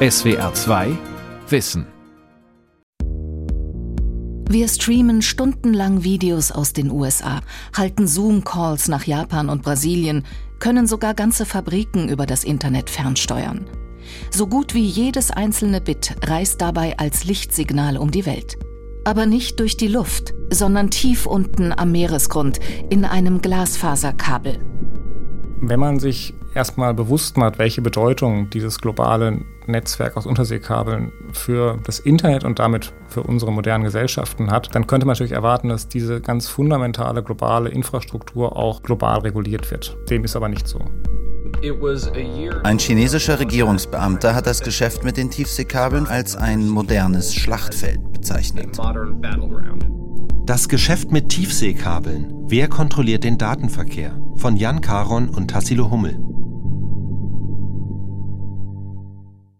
SWR 0.00 0.54
2 0.54 0.96
Wissen. 1.48 1.84
Wir 4.48 4.68
streamen 4.68 5.22
stundenlang 5.22 6.04
Videos 6.04 6.52
aus 6.52 6.72
den 6.72 6.92
USA, 6.92 7.40
halten 7.76 8.06
Zoom-Calls 8.06 8.86
nach 8.86 9.02
Japan 9.02 9.48
und 9.48 9.64
Brasilien, 9.64 10.24
können 10.60 10.86
sogar 10.86 11.14
ganze 11.14 11.44
Fabriken 11.46 12.08
über 12.08 12.26
das 12.26 12.44
Internet 12.44 12.90
fernsteuern. 12.90 13.68
So 14.30 14.46
gut 14.46 14.72
wie 14.72 14.84
jedes 14.84 15.32
einzelne 15.32 15.80
Bit 15.80 16.14
reist 16.24 16.60
dabei 16.60 16.96
als 16.96 17.24
Lichtsignal 17.24 17.96
um 17.96 18.12
die 18.12 18.24
Welt. 18.24 18.56
Aber 19.04 19.26
nicht 19.26 19.58
durch 19.58 19.76
die 19.76 19.88
Luft, 19.88 20.32
sondern 20.48 20.90
tief 20.90 21.26
unten 21.26 21.72
am 21.76 21.90
Meeresgrund 21.90 22.60
in 22.88 23.04
einem 23.04 23.42
Glasfaserkabel. 23.42 24.60
Wenn 25.60 25.80
man 25.80 25.98
sich 25.98 26.34
erstmal 26.54 26.94
bewusst 26.94 27.36
macht, 27.36 27.58
welche 27.58 27.82
Bedeutung 27.82 28.48
dieses 28.48 28.78
globale 28.78 29.40
Netzwerk 29.68 30.16
aus 30.16 30.26
Unterseekabeln 30.26 31.12
für 31.32 31.78
das 31.84 32.00
Internet 32.00 32.44
und 32.44 32.58
damit 32.58 32.92
für 33.08 33.22
unsere 33.22 33.52
modernen 33.52 33.84
Gesellschaften 33.84 34.50
hat, 34.50 34.74
dann 34.74 34.86
könnte 34.86 35.06
man 35.06 35.14
natürlich 35.14 35.32
erwarten, 35.32 35.68
dass 35.68 35.88
diese 35.88 36.20
ganz 36.20 36.48
fundamentale 36.48 37.22
globale 37.22 37.68
Infrastruktur 37.68 38.56
auch 38.56 38.82
global 38.82 39.20
reguliert 39.20 39.70
wird. 39.70 39.96
Dem 40.10 40.24
ist 40.24 40.36
aber 40.36 40.48
nicht 40.48 40.66
so. 40.66 40.80
Ein 42.62 42.78
chinesischer 42.78 43.40
Regierungsbeamter 43.40 44.34
hat 44.34 44.46
das 44.46 44.60
Geschäft 44.60 45.02
mit 45.02 45.16
den 45.16 45.30
Tiefseekabeln 45.30 46.06
als 46.06 46.36
ein 46.36 46.68
modernes 46.68 47.34
Schlachtfeld 47.34 48.12
bezeichnet. 48.12 48.78
Das 50.46 50.68
Geschäft 50.68 51.10
mit 51.12 51.28
Tiefseekabeln. 51.28 52.32
Wer 52.46 52.68
kontrolliert 52.68 53.24
den 53.24 53.38
Datenverkehr? 53.38 54.18
Von 54.36 54.56
Jan 54.56 54.80
Caron 54.80 55.28
und 55.28 55.50
Tassilo 55.50 55.90
Hummel. 55.90 56.18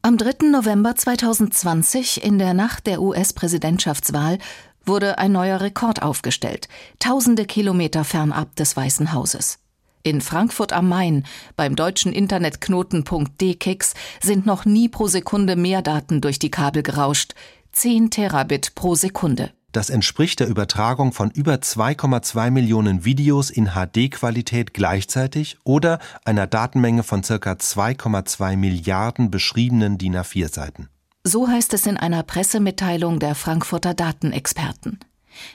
Am 0.08 0.16
3. 0.16 0.48
November 0.48 0.96
2020, 0.96 2.24
in 2.24 2.38
der 2.38 2.54
Nacht 2.54 2.86
der 2.86 3.02
US-Präsidentschaftswahl, 3.02 4.38
wurde 4.86 5.18
ein 5.18 5.32
neuer 5.32 5.60
Rekord 5.60 6.00
aufgestellt, 6.00 6.66
tausende 6.98 7.44
Kilometer 7.44 8.04
fernab 8.04 8.56
des 8.56 8.74
Weißen 8.74 9.12
Hauses. 9.12 9.58
In 10.04 10.22
Frankfurt 10.22 10.72
am 10.72 10.88
Main, 10.88 11.26
beim 11.56 11.76
deutschen 11.76 12.14
Internetknotenpunkt 12.14 13.38
DKIX, 13.38 13.92
sind 14.22 14.46
noch 14.46 14.64
nie 14.64 14.88
pro 14.88 15.08
Sekunde 15.08 15.56
mehr 15.56 15.82
Daten 15.82 16.22
durch 16.22 16.38
die 16.38 16.50
Kabel 16.50 16.82
gerauscht. 16.82 17.34
10 17.72 18.10
Terabit 18.10 18.74
pro 18.74 18.94
Sekunde. 18.94 19.52
Das 19.72 19.90
entspricht 19.90 20.40
der 20.40 20.48
Übertragung 20.48 21.12
von 21.12 21.30
über 21.30 21.54
2,2 21.54 22.50
Millionen 22.50 23.04
Videos 23.04 23.50
in 23.50 23.72
HD-Qualität 23.74 24.72
gleichzeitig 24.72 25.58
oder 25.62 25.98
einer 26.24 26.46
Datenmenge 26.46 27.02
von 27.02 27.20
ca. 27.20 27.34
2,2 27.34 28.56
Milliarden 28.56 29.30
beschriebenen 29.30 29.98
DIN 29.98 30.16
A4-Seiten. 30.16 30.88
So 31.22 31.48
heißt 31.48 31.74
es 31.74 31.86
in 31.86 31.98
einer 31.98 32.22
Pressemitteilung 32.22 33.18
der 33.18 33.34
Frankfurter 33.34 33.92
Datenexperten. 33.92 35.00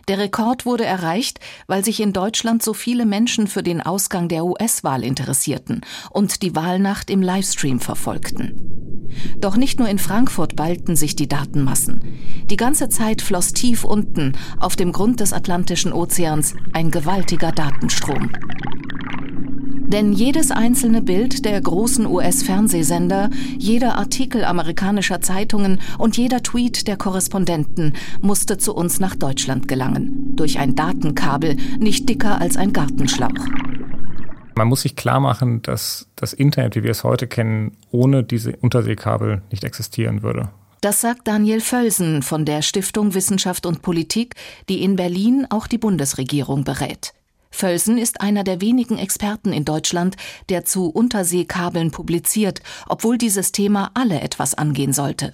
Der 0.08 0.18
Rekord 0.18 0.66
wurde 0.66 0.86
erreicht, 0.86 1.40
weil 1.68 1.84
sich 1.84 2.00
in 2.00 2.14
Deutschland 2.14 2.64
so 2.64 2.74
viele 2.74 3.06
Menschen 3.06 3.48
für 3.48 3.64
den 3.64 3.82
Ausgang 3.82 4.28
der 4.28 4.46
US-Wahl 4.46 5.04
interessierten 5.04 5.82
und 6.12 6.42
die 6.42 6.56
Wahlnacht 6.56 7.10
im 7.10 7.22
Livestream 7.22 7.80
verfolgten. 7.80 8.74
Doch 9.38 9.58
nicht 9.58 9.80
nur 9.80 9.88
in 9.90 10.00
Frankfurt 10.00 10.56
ballten 10.56 10.96
sich 10.96 11.16
die 11.16 11.28
Datenmassen. 11.28 12.02
Die 12.50 12.58
ganze 12.58 12.90
Zeit 12.90 13.22
floss 13.22 13.54
tief 13.54 13.84
unten, 13.84 14.34
auf 14.60 14.76
dem 14.76 14.92
Grund 14.92 15.20
des 15.20 15.34
Atlantischen 15.34 15.94
Ozeans, 15.94 16.56
ein 16.74 16.92
gewaltiger 16.92 17.52
Datenstrom. 17.52 18.32
Denn 19.94 20.12
jedes 20.12 20.50
einzelne 20.50 21.04
Bild 21.04 21.46
der 21.46 21.62
großen 21.62 22.08
US-Fernsehsender, 22.08 23.30
jeder 23.60 23.96
Artikel 23.96 24.44
amerikanischer 24.44 25.22
Zeitungen 25.22 25.80
und 26.00 26.18
jeder 26.18 26.42
Tweet 26.42 26.88
der 26.88 26.98
Korrespondenten 26.98 27.94
musste 28.20 28.58
zu 28.58 28.74
uns 28.74 29.00
nach 29.00 29.16
Deutschland 29.16 29.68
gelangen. 29.68 30.36
Durch 30.36 30.58
ein 30.58 30.74
Datenkabel, 30.74 31.58
nicht 31.78 32.10
dicker 32.10 32.42
als 32.42 32.58
ein 32.58 32.74
Gartenschlauch. 32.74 33.30
Man 34.56 34.68
muss 34.68 34.82
sich 34.82 34.96
klar 34.96 35.20
machen, 35.20 35.62
dass 35.62 36.08
das 36.16 36.34
Internet, 36.34 36.76
wie 36.76 36.82
wir 36.82 36.90
es 36.90 37.04
heute 37.04 37.28
kennen, 37.28 37.78
ohne 37.92 38.24
diese 38.24 38.56
Unterseekabel 38.56 39.44
nicht 39.52 39.64
existieren 39.64 40.24
würde. 40.24 40.50
Das 40.82 41.02
sagt 41.02 41.28
Daniel 41.28 41.62
Völsen 41.62 42.24
von 42.24 42.46
der 42.46 42.64
Stiftung 42.64 43.14
Wissenschaft 43.14 43.68
und 43.68 43.84
Politik, 43.84 44.34
die 44.70 44.82
in 44.82 44.96
Berlin 44.96 45.46
auch 45.52 45.68
die 45.68 45.78
Bundesregierung 45.78 46.64
berät. 46.64 47.14
Völsen 47.54 48.00
ist 48.00 48.20
einer 48.20 48.44
der 48.44 48.62
wenigen 48.62 48.98
Experten 48.98 49.54
in 49.54 49.64
Deutschland, 49.64 50.18
der 50.50 50.66
zu 50.66 50.90
Unterseekabeln 50.90 51.92
publiziert, 51.92 52.62
obwohl 52.88 53.18
dieses 53.18 53.52
Thema 53.52 53.92
alle 53.94 54.22
etwas 54.22 54.56
angehen 54.56 54.92
sollte. 54.92 55.34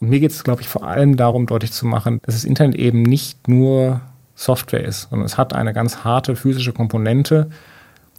Und 0.00 0.10
mir 0.10 0.20
geht 0.20 0.30
es, 0.30 0.44
glaube 0.44 0.62
ich, 0.62 0.68
vor 0.68 0.84
allem 0.84 1.16
darum, 1.16 1.46
deutlich 1.46 1.72
zu 1.72 1.84
machen, 1.84 2.20
dass 2.22 2.36
das 2.36 2.44
Internet 2.44 2.76
eben 2.76 3.02
nicht 3.02 3.48
nur 3.48 4.00
Software 4.36 4.84
ist, 4.84 5.08
sondern 5.10 5.26
es 5.26 5.38
hat 5.38 5.54
eine 5.54 5.72
ganz 5.72 6.04
harte 6.04 6.36
physische 6.36 6.72
Komponente, 6.72 7.50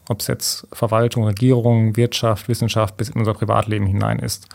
ob 0.09 0.19
es 0.19 0.27
jetzt 0.27 0.67
Verwaltung, 0.73 1.23
Regierung, 1.23 1.95
Wirtschaft, 1.95 2.49
Wissenschaft 2.49 2.97
bis 2.97 3.09
in 3.09 3.19
unser 3.19 3.33
Privatleben 3.33 3.85
hinein 3.85 4.19
ist. 4.19 4.47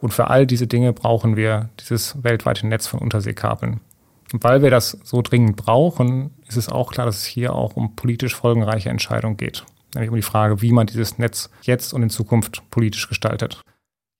Und 0.00 0.12
für 0.12 0.28
all 0.28 0.46
diese 0.46 0.66
Dinge 0.66 0.92
brauchen 0.92 1.36
wir 1.36 1.68
dieses 1.80 2.22
weltweite 2.24 2.66
Netz 2.66 2.88
von 2.88 3.00
Unterseekabeln. 3.00 3.80
Und 4.32 4.42
weil 4.42 4.62
wir 4.62 4.70
das 4.70 4.98
so 5.04 5.22
dringend 5.22 5.56
brauchen, 5.56 6.30
ist 6.46 6.56
es 6.56 6.68
auch 6.68 6.92
klar, 6.92 7.06
dass 7.06 7.18
es 7.18 7.24
hier 7.24 7.54
auch 7.54 7.76
um 7.76 7.94
politisch 7.94 8.34
folgenreiche 8.34 8.90
Entscheidungen 8.90 9.36
geht. 9.36 9.64
Nämlich 9.94 10.10
um 10.10 10.16
die 10.16 10.22
Frage, 10.22 10.62
wie 10.62 10.72
man 10.72 10.86
dieses 10.86 11.18
Netz 11.18 11.50
jetzt 11.62 11.94
und 11.94 12.02
in 12.02 12.10
Zukunft 12.10 12.62
politisch 12.70 13.08
gestaltet. 13.08 13.60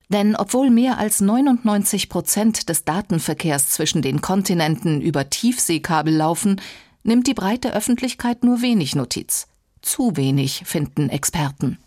Denn 0.09 0.37
obwohl 0.37 0.71
mehr 0.71 0.99
als 0.99 1.21
99 1.21 2.09
Prozent 2.09 2.69
des 2.69 2.85
Datenverkehrs 2.85 3.71
zwischen 3.71 4.03
den 4.03 4.21
Kontinenten 4.21 5.01
über 5.01 5.29
Tiefseekabel 5.29 6.15
laufen, 6.15 6.61
nimmt 7.03 7.27
die 7.27 7.35
breite 7.35 7.75
Öffentlichkeit 7.75 8.45
nur 8.45 8.63
wenig 8.63 8.95
Notiz 8.95 9.49
zu 9.87 10.17
wenig, 10.17 10.63
finden 10.67 11.09
Experten. 11.09 11.79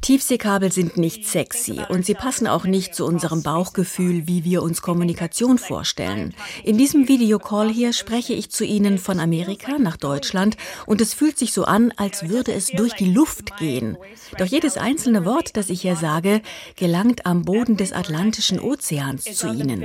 Tiefseekabel 0.00 0.70
sind 0.70 0.96
nicht 0.96 1.26
sexy 1.26 1.80
und 1.88 2.04
sie 2.04 2.14
passen 2.14 2.46
auch 2.46 2.64
nicht 2.64 2.94
zu 2.94 3.06
unserem 3.06 3.42
Bauchgefühl, 3.42 4.26
wie 4.26 4.44
wir 4.44 4.62
uns 4.62 4.82
Kommunikation 4.82 5.58
vorstellen. 5.58 6.34
In 6.64 6.76
diesem 6.76 7.08
Videocall 7.08 7.70
hier 7.70 7.92
spreche 7.92 8.34
ich 8.34 8.50
zu 8.50 8.64
Ihnen 8.64 8.98
von 8.98 9.20
Amerika 9.20 9.78
nach 9.78 9.96
Deutschland 9.96 10.56
und 10.86 11.00
es 11.00 11.14
fühlt 11.14 11.38
sich 11.38 11.52
so 11.52 11.64
an, 11.64 11.92
als 11.96 12.28
würde 12.28 12.52
es 12.52 12.66
durch 12.66 12.94
die 12.94 13.10
Luft 13.10 13.56
gehen. 13.56 13.96
Doch 14.36 14.46
jedes 14.46 14.76
einzelne 14.76 15.24
Wort, 15.24 15.56
das 15.56 15.70
ich 15.70 15.82
hier 15.82 15.96
sage, 15.96 16.42
gelangt 16.76 17.26
am 17.26 17.42
Boden 17.44 17.76
des 17.76 17.92
Atlantischen 17.92 18.60
Ozeans 18.60 19.24
zu 19.24 19.48
Ihnen 19.48 19.82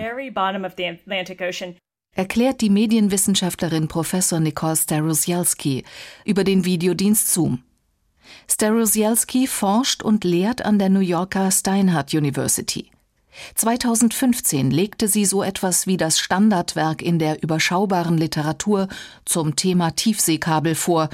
erklärt 2.16 2.62
die 2.62 2.72
Medienwissenschaftlerin 2.72 3.88
Professor 3.88 4.40
Nicole 4.40 4.76
Starusielski 4.76 5.84
über 6.26 6.44
den 6.44 6.66
Videodienst 6.66 7.32
Zoom. 7.32 7.62
Starusielski 8.50 9.46
forscht 9.46 10.02
und 10.02 10.24
lehrt 10.24 10.66
an 10.66 10.80
der 10.80 10.90
New 10.90 11.00
Yorker 11.00 11.52
Steinhardt 11.52 12.14
University. 12.14 12.90
2015 13.56 14.72
legte 14.72 15.08
sie 15.08 15.26
so 15.26 15.44
etwas 15.44 15.88
wie 15.88 15.98
das 15.98 16.20
Standardwerk 16.20 17.02
in 17.02 17.20
der 17.20 17.44
überschaubaren 17.44 18.18
Literatur 18.18 18.88
zum 19.26 19.56
Thema 19.56 19.92
Tiefseekabel 19.92 20.74
vor, 20.74 21.10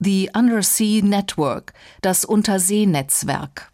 The 0.00 0.30
Undersea 0.34 1.02
Network, 1.04 1.72
das 2.02 2.24
Unterseenetzwerk. 2.24 3.70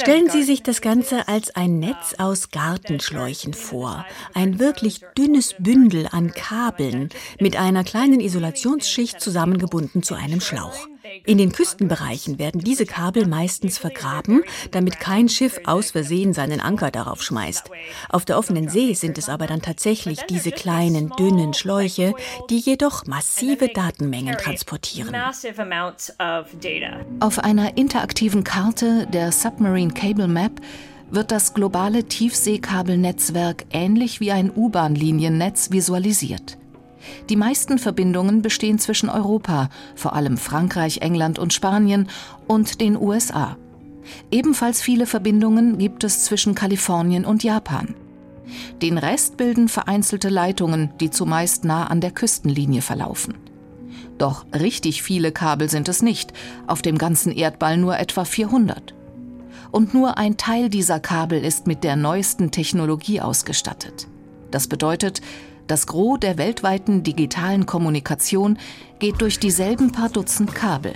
Stellen 0.00 0.28
Sie 0.28 0.42
sich 0.42 0.64
das 0.64 0.80
Ganze 0.80 1.28
als 1.28 1.54
ein 1.54 1.78
Netz 1.78 2.16
aus 2.18 2.50
Gartenschläuchen 2.50 3.54
vor. 3.54 4.04
Ein 4.34 4.58
wirklich 4.58 5.02
dünnes 5.16 5.54
Bündel 5.60 6.08
an 6.10 6.32
Kabeln 6.32 7.10
mit 7.38 7.56
einer 7.56 7.84
kleinen 7.84 8.18
Isolationsschicht 8.18 9.20
zusammengebunden 9.20 10.02
zu 10.02 10.14
einem 10.14 10.40
Schlauch. 10.40 10.88
In 11.24 11.38
den 11.38 11.52
Küstenbereichen 11.52 12.38
werden 12.38 12.60
diese 12.60 12.86
Kabel 12.86 13.26
meistens 13.26 13.78
vergraben, 13.78 14.42
damit 14.70 15.00
kein 15.00 15.28
Schiff 15.28 15.60
aus 15.64 15.90
Versehen 15.90 16.32
seinen 16.32 16.60
Anker 16.60 16.90
darauf 16.90 17.22
schmeißt. 17.22 17.70
Auf 18.08 18.24
der 18.24 18.38
offenen 18.38 18.68
See 18.68 18.94
sind 18.94 19.18
es 19.18 19.28
aber 19.28 19.46
dann 19.46 19.62
tatsächlich 19.62 20.20
diese 20.28 20.52
kleinen, 20.52 21.10
dünnen 21.18 21.54
Schläuche, 21.54 22.14
die 22.50 22.58
jedoch 22.58 23.06
massive 23.06 23.68
Datenmengen 23.68 24.36
transportieren. 24.36 25.14
Auf 27.20 27.38
einer 27.38 27.76
interaktiven 27.76 28.44
Karte 28.44 29.06
der 29.12 29.32
Submarine 29.32 29.92
Cable 29.92 30.28
Map 30.28 30.60
wird 31.10 31.30
das 31.30 31.52
globale 31.52 32.04
Tiefseekabelnetzwerk 32.04 33.66
ähnlich 33.70 34.20
wie 34.20 34.32
ein 34.32 34.50
U-Bahn-Liniennetz 34.54 35.70
visualisiert. 35.70 36.58
Die 37.28 37.36
meisten 37.36 37.78
Verbindungen 37.78 38.42
bestehen 38.42 38.78
zwischen 38.78 39.08
Europa, 39.08 39.68
vor 39.94 40.14
allem 40.14 40.36
Frankreich, 40.36 40.98
England 40.98 41.38
und 41.38 41.52
Spanien, 41.52 42.08
und 42.46 42.80
den 42.80 42.96
USA. 42.96 43.56
Ebenfalls 44.30 44.82
viele 44.82 45.06
Verbindungen 45.06 45.78
gibt 45.78 46.04
es 46.04 46.24
zwischen 46.24 46.54
Kalifornien 46.54 47.24
und 47.24 47.44
Japan. 47.44 47.94
Den 48.80 48.98
Rest 48.98 49.36
bilden 49.36 49.68
vereinzelte 49.68 50.28
Leitungen, 50.28 50.90
die 51.00 51.10
zumeist 51.10 51.64
nah 51.64 51.86
an 51.86 52.00
der 52.00 52.10
Küstenlinie 52.10 52.82
verlaufen. 52.82 53.34
Doch 54.18 54.44
richtig 54.52 55.02
viele 55.02 55.32
Kabel 55.32 55.70
sind 55.70 55.88
es 55.88 56.02
nicht, 56.02 56.32
auf 56.66 56.82
dem 56.82 56.98
ganzen 56.98 57.32
Erdball 57.32 57.76
nur 57.76 57.98
etwa 57.98 58.24
400. 58.24 58.94
Und 59.70 59.94
nur 59.94 60.18
ein 60.18 60.36
Teil 60.36 60.68
dieser 60.68 61.00
Kabel 61.00 61.42
ist 61.42 61.66
mit 61.66 61.82
der 61.82 61.96
neuesten 61.96 62.50
Technologie 62.50 63.20
ausgestattet. 63.20 64.06
Das 64.50 64.68
bedeutet, 64.68 65.22
das 65.66 65.86
Gros 65.86 66.20
der 66.20 66.38
weltweiten 66.38 67.02
digitalen 67.02 67.66
Kommunikation 67.66 68.58
geht 68.98 69.20
durch 69.20 69.38
dieselben 69.38 69.92
paar 69.92 70.08
Dutzend 70.08 70.54
Kabel. 70.54 70.94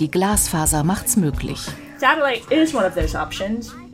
Die 0.00 0.10
Glasfaser 0.10 0.82
macht's 0.82 1.16
möglich. 1.16 1.60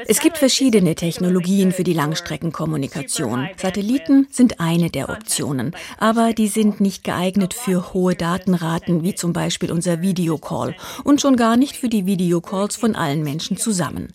Es 0.07 0.21
gibt 0.21 0.39
verschiedene 0.39 0.95
Technologien 0.95 1.73
für 1.73 1.85
die 1.85 1.93
Langstreckenkommunikation. 1.93 3.49
Satelliten 3.57 4.27
sind 4.31 4.61
eine 4.61 4.91
der 4.91 5.11
Optionen, 5.11 5.75
aber 5.99 6.33
die 6.33 6.49
sind 6.49 6.81
nicht 6.81 7.05
geeignet 7.05 7.55
für 7.55 7.93
hohe 7.93 8.15
Datenraten, 8.15 9.03
wie 9.03 9.15
zum 9.15 9.33
Beispiel 9.33 9.71
unser 9.71 10.01
Videocall 10.01 10.75
und 11.05 11.21
schon 11.21 11.37
gar 11.37 11.57
nicht 11.57 11.77
für 11.77 11.89
die 11.89 12.07
Videocalls 12.07 12.77
von 12.77 12.95
allen 12.95 13.23
Menschen 13.23 13.57
zusammen. 13.57 14.09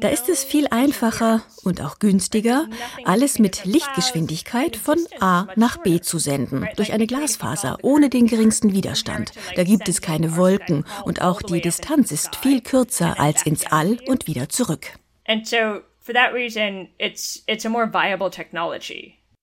Da 0.00 0.08
ist 0.08 0.28
es 0.28 0.44
viel 0.44 0.66
einfacher 0.70 1.42
und 1.64 1.80
auch 1.80 1.98
günstiger, 1.98 2.66
alles 3.04 3.38
mit 3.38 3.64
Lichtgeschwindigkeit 3.64 4.76
von 4.76 4.98
A 5.20 5.46
nach 5.56 5.78
B 5.78 6.00
zu 6.00 6.18
senden, 6.18 6.66
durch 6.76 6.92
eine 6.92 7.06
Glasfaser, 7.06 7.78
ohne 7.82 8.10
den 8.10 8.26
geringsten 8.26 8.72
Widerstand. 8.72 9.32
Da 9.56 9.64
gibt 9.64 9.88
es 9.88 10.00
keine 10.00 10.36
Wolken 10.36 10.84
und 11.04 11.22
auch 11.22 11.40
die 11.40 11.60
Distanz 11.60 12.12
ist 12.12 12.36
viel 12.36 12.60
kürzer 12.60 13.18
als 13.22 13.46
ins 13.46 13.64
All 13.66 13.98
und 14.08 14.26
wieder 14.26 14.48
zurück. 14.48 14.98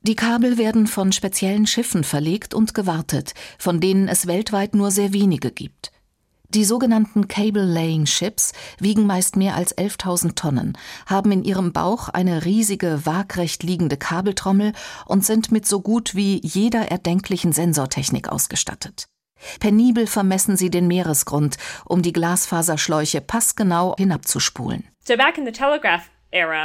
Die 0.02 0.16
Kabel 0.16 0.58
werden 0.58 0.88
von 0.88 1.12
speziellen 1.12 1.66
Schiffen 1.66 2.04
verlegt 2.04 2.54
und 2.54 2.74
gewartet, 2.74 3.34
von 3.58 3.80
denen 3.80 4.08
es 4.08 4.28
weltweit 4.28 4.76
nur 4.76 4.92
sehr 4.92 5.14
wenige 5.14 5.52
gibt. 5.52 5.92
Die 6.50 6.66
sogenannten 6.66 7.28
Cable-Laying 7.28 8.06
Ships 8.06 8.54
wiegen 8.80 9.06
meist 9.06 9.36
mehr 9.36 9.56
als 9.56 9.78
11.000 9.78 10.36
Tonnen, 10.36 10.78
haben 11.06 11.32
in 11.32 11.44
ihrem 11.44 11.74
Bauch 11.74 12.10
eine 12.10 12.44
riesige, 12.44 13.06
waagrecht 13.06 13.62
liegende 13.64 13.98
Kabeltrommel 13.98 14.74
und 15.06 15.24
sind 15.24 15.52
mit 15.52 15.68
so 15.68 15.80
gut 15.80 16.16
wie 16.16 16.42
jeder 16.44 16.90
erdenklichen 16.92 17.54
Sensortechnik 17.54 18.30
ausgestattet. 18.30 19.08
Penibel 19.60 20.08
vermessen 20.08 20.58
sie 20.58 20.70
den 20.70 20.88
Meeresgrund, 20.88 21.58
um 21.86 22.02
die 22.02 22.14
Glasfaserschläuche 22.14 23.22
passgenau 23.22 23.96
hinabzuspulen. 23.98 24.88
So 25.06 25.16
back 25.18 25.38
in 25.38 25.46
the 25.46 25.52
telegraph 25.52 26.10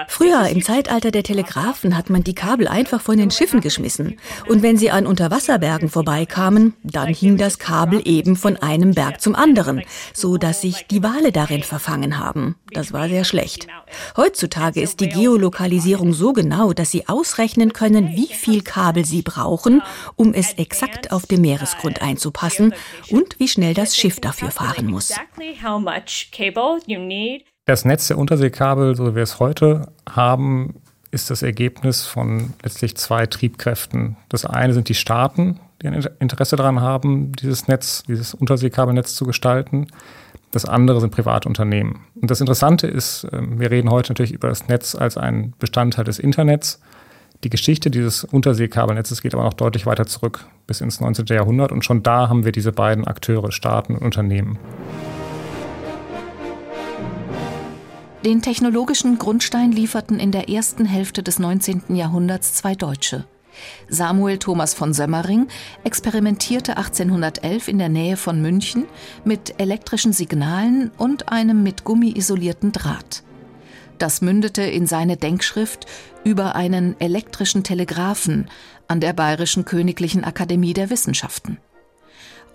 Früher, 0.09 0.47
im 0.49 0.63
Zeitalter 0.63 1.11
der 1.11 1.23
Telegraphen, 1.23 1.97
hat 1.97 2.11
man 2.11 2.23
die 2.23 2.35
Kabel 2.35 2.69
einfach 2.69 3.01
von 3.01 3.17
den 3.17 3.31
Schiffen 3.31 3.63
geschmissen. 3.63 4.19
Und 4.47 4.63
wenn 4.63 4.77
sie 4.77 4.91
an 4.91 5.07
Unterwasserbergen 5.07 5.89
vorbeikamen, 5.89 6.75
dann 6.83 7.09
hing 7.09 7.39
das 7.39 7.59
Kabel 7.59 8.03
eben 8.05 8.37
von 8.37 8.59
einem 8.59 8.93
Berg 8.93 9.23
zum 9.23 9.35
anderen, 9.35 9.83
so 10.13 10.37
dass 10.37 10.61
sich 10.61 10.87
die 10.89 11.03
Wale 11.03 11.33
darin 11.33 11.63
verfangen 11.63 12.19
haben. 12.19 12.57
Das 12.73 12.93
war 12.93 13.09
sehr 13.09 13.25
schlecht. 13.25 13.67
Heutzutage 14.19 14.83
ist 14.83 15.01
die 15.01 15.09
Geolokalisierung 15.09 16.13
so 16.13 16.35
genau, 16.35 16.75
dass 16.75 16.91
sie 16.91 17.09
ausrechnen 17.09 17.73
können, 17.73 18.17
wie 18.17 18.27
viel 18.27 18.61
Kabel 18.63 19.07
sie 19.07 19.23
brauchen, 19.23 19.83
um 20.17 20.35
es 20.35 20.53
exakt 20.55 21.11
auf 21.11 21.25
dem 21.25 21.41
Meeresgrund 21.41 22.03
einzupassen 22.03 22.75
und 23.09 23.41
wie 23.41 23.49
schnell 23.49 23.73
das 23.73 23.97
Schiff 23.97 24.21
dafür 24.21 24.51
fahren 24.51 24.87
muss. 24.87 25.15
Das 27.67 27.87
Netz 27.87 28.09
der 28.09 28.19
Unterseekabel, 28.19 28.95
so 28.95 29.07
wie 29.07 29.15
wir 29.15 29.23
es 29.23 29.41
heute 29.41 29.89
haben, 30.09 30.75
ist 31.11 31.31
das 31.31 31.43
Ergebnis 31.43 32.05
von 32.05 32.53
letztlich 32.63 32.95
zwei 32.97 33.25
Triebkräften. 33.25 34.19
Das 34.29 34.45
eine 34.45 34.75
sind 34.75 34.91
die 34.91 34.95
Staaten, 34.95 35.61
die 35.81 35.89
ein 35.89 36.07
Interesse 36.19 36.57
daran 36.57 36.83
haben, 36.83 37.33
dieses 37.33 37.67
Netz, 37.67 38.03
dieses 38.03 38.35
Unterseekabelnetz 38.35 39.15
zu 39.15 39.25
gestalten. 39.25 39.87
Das 40.51 40.67
andere 40.67 41.01
sind 41.01 41.11
private 41.11 41.49
Unternehmen. 41.49 42.05
Und 42.21 42.31
das 42.31 42.43
Interessante 42.43 42.87
ist, 42.87 43.27
ähm, 43.33 43.59
wir 43.59 43.71
reden 43.71 43.91
heute 43.91 44.13
natürlich 44.13 44.33
über 44.33 44.49
das 44.49 44.69
Netz 44.69 44.95
als 44.95 45.17
einen 45.17 45.55
Bestandteil 45.59 46.05
des 46.05 46.19
Internets. 46.19 46.81
Die 47.45 47.51
Geschichte 47.51 47.91
dieses 47.91 48.25
Unterseekabelnetzes 48.25 49.23
geht 49.23 49.33
aber 49.33 49.45
noch 49.45 49.55
deutlich 49.55 49.87
weiter 49.87 50.05
zurück, 50.05 50.47
bis 50.67 50.83
ins 50.83 51.01
19. 51.01 51.25
Jahrhundert. 51.29 51.73
Und 51.73 51.83
schon 51.83 52.03
da 52.03 52.29
haben 52.29 52.45
wir 52.45 52.53
diese 52.53 52.73
beiden 52.73 53.07
Akteure, 53.07 53.53
Staaten 53.53 53.95
und 53.95 54.03
Unternehmen. 54.03 54.59
Den 58.25 58.41
technologischen 58.41 59.19
Grundstein 59.19 59.71
lieferten 59.71 60.19
in 60.19 60.33
der 60.33 60.49
ersten 60.49 60.87
Hälfte 60.87 61.23
des 61.23 61.39
19. 61.39 61.95
Jahrhunderts 61.95 62.55
zwei 62.55 62.75
Deutsche. 62.75 63.27
Samuel 63.91 64.39
Thomas 64.39 64.73
von 64.73 64.95
Sömmering 64.95 65.47
experimentierte 65.85 66.79
1811 66.79 67.69
in 67.69 67.79
der 67.79 67.91
Nähe 67.91 68.17
von 68.17 68.41
München 68.41 68.87
mit 69.27 69.61
elektrischen 69.61 70.15
Signalen 70.15 70.91
und 70.97 71.29
einem 71.29 71.63
mit 71.63 71.85
Gummi 71.85 72.17
isolierten 72.17 72.73
Draht. 72.73 73.25
Das 73.99 74.23
mündete 74.23 74.63
in 74.63 74.87
seine 74.87 75.19
Denkschrift 75.19 75.85
über 76.25 76.57
einen 76.57 76.99
elektrischen 77.01 77.63
Telegraphen 77.63 78.49
an 78.89 79.01
der 79.01 79.13
Bayerischen 79.13 79.67
Königlichen 79.67 80.25
Akademie 80.25 80.73
der 80.73 80.89
Wissenschaften. 80.89 81.59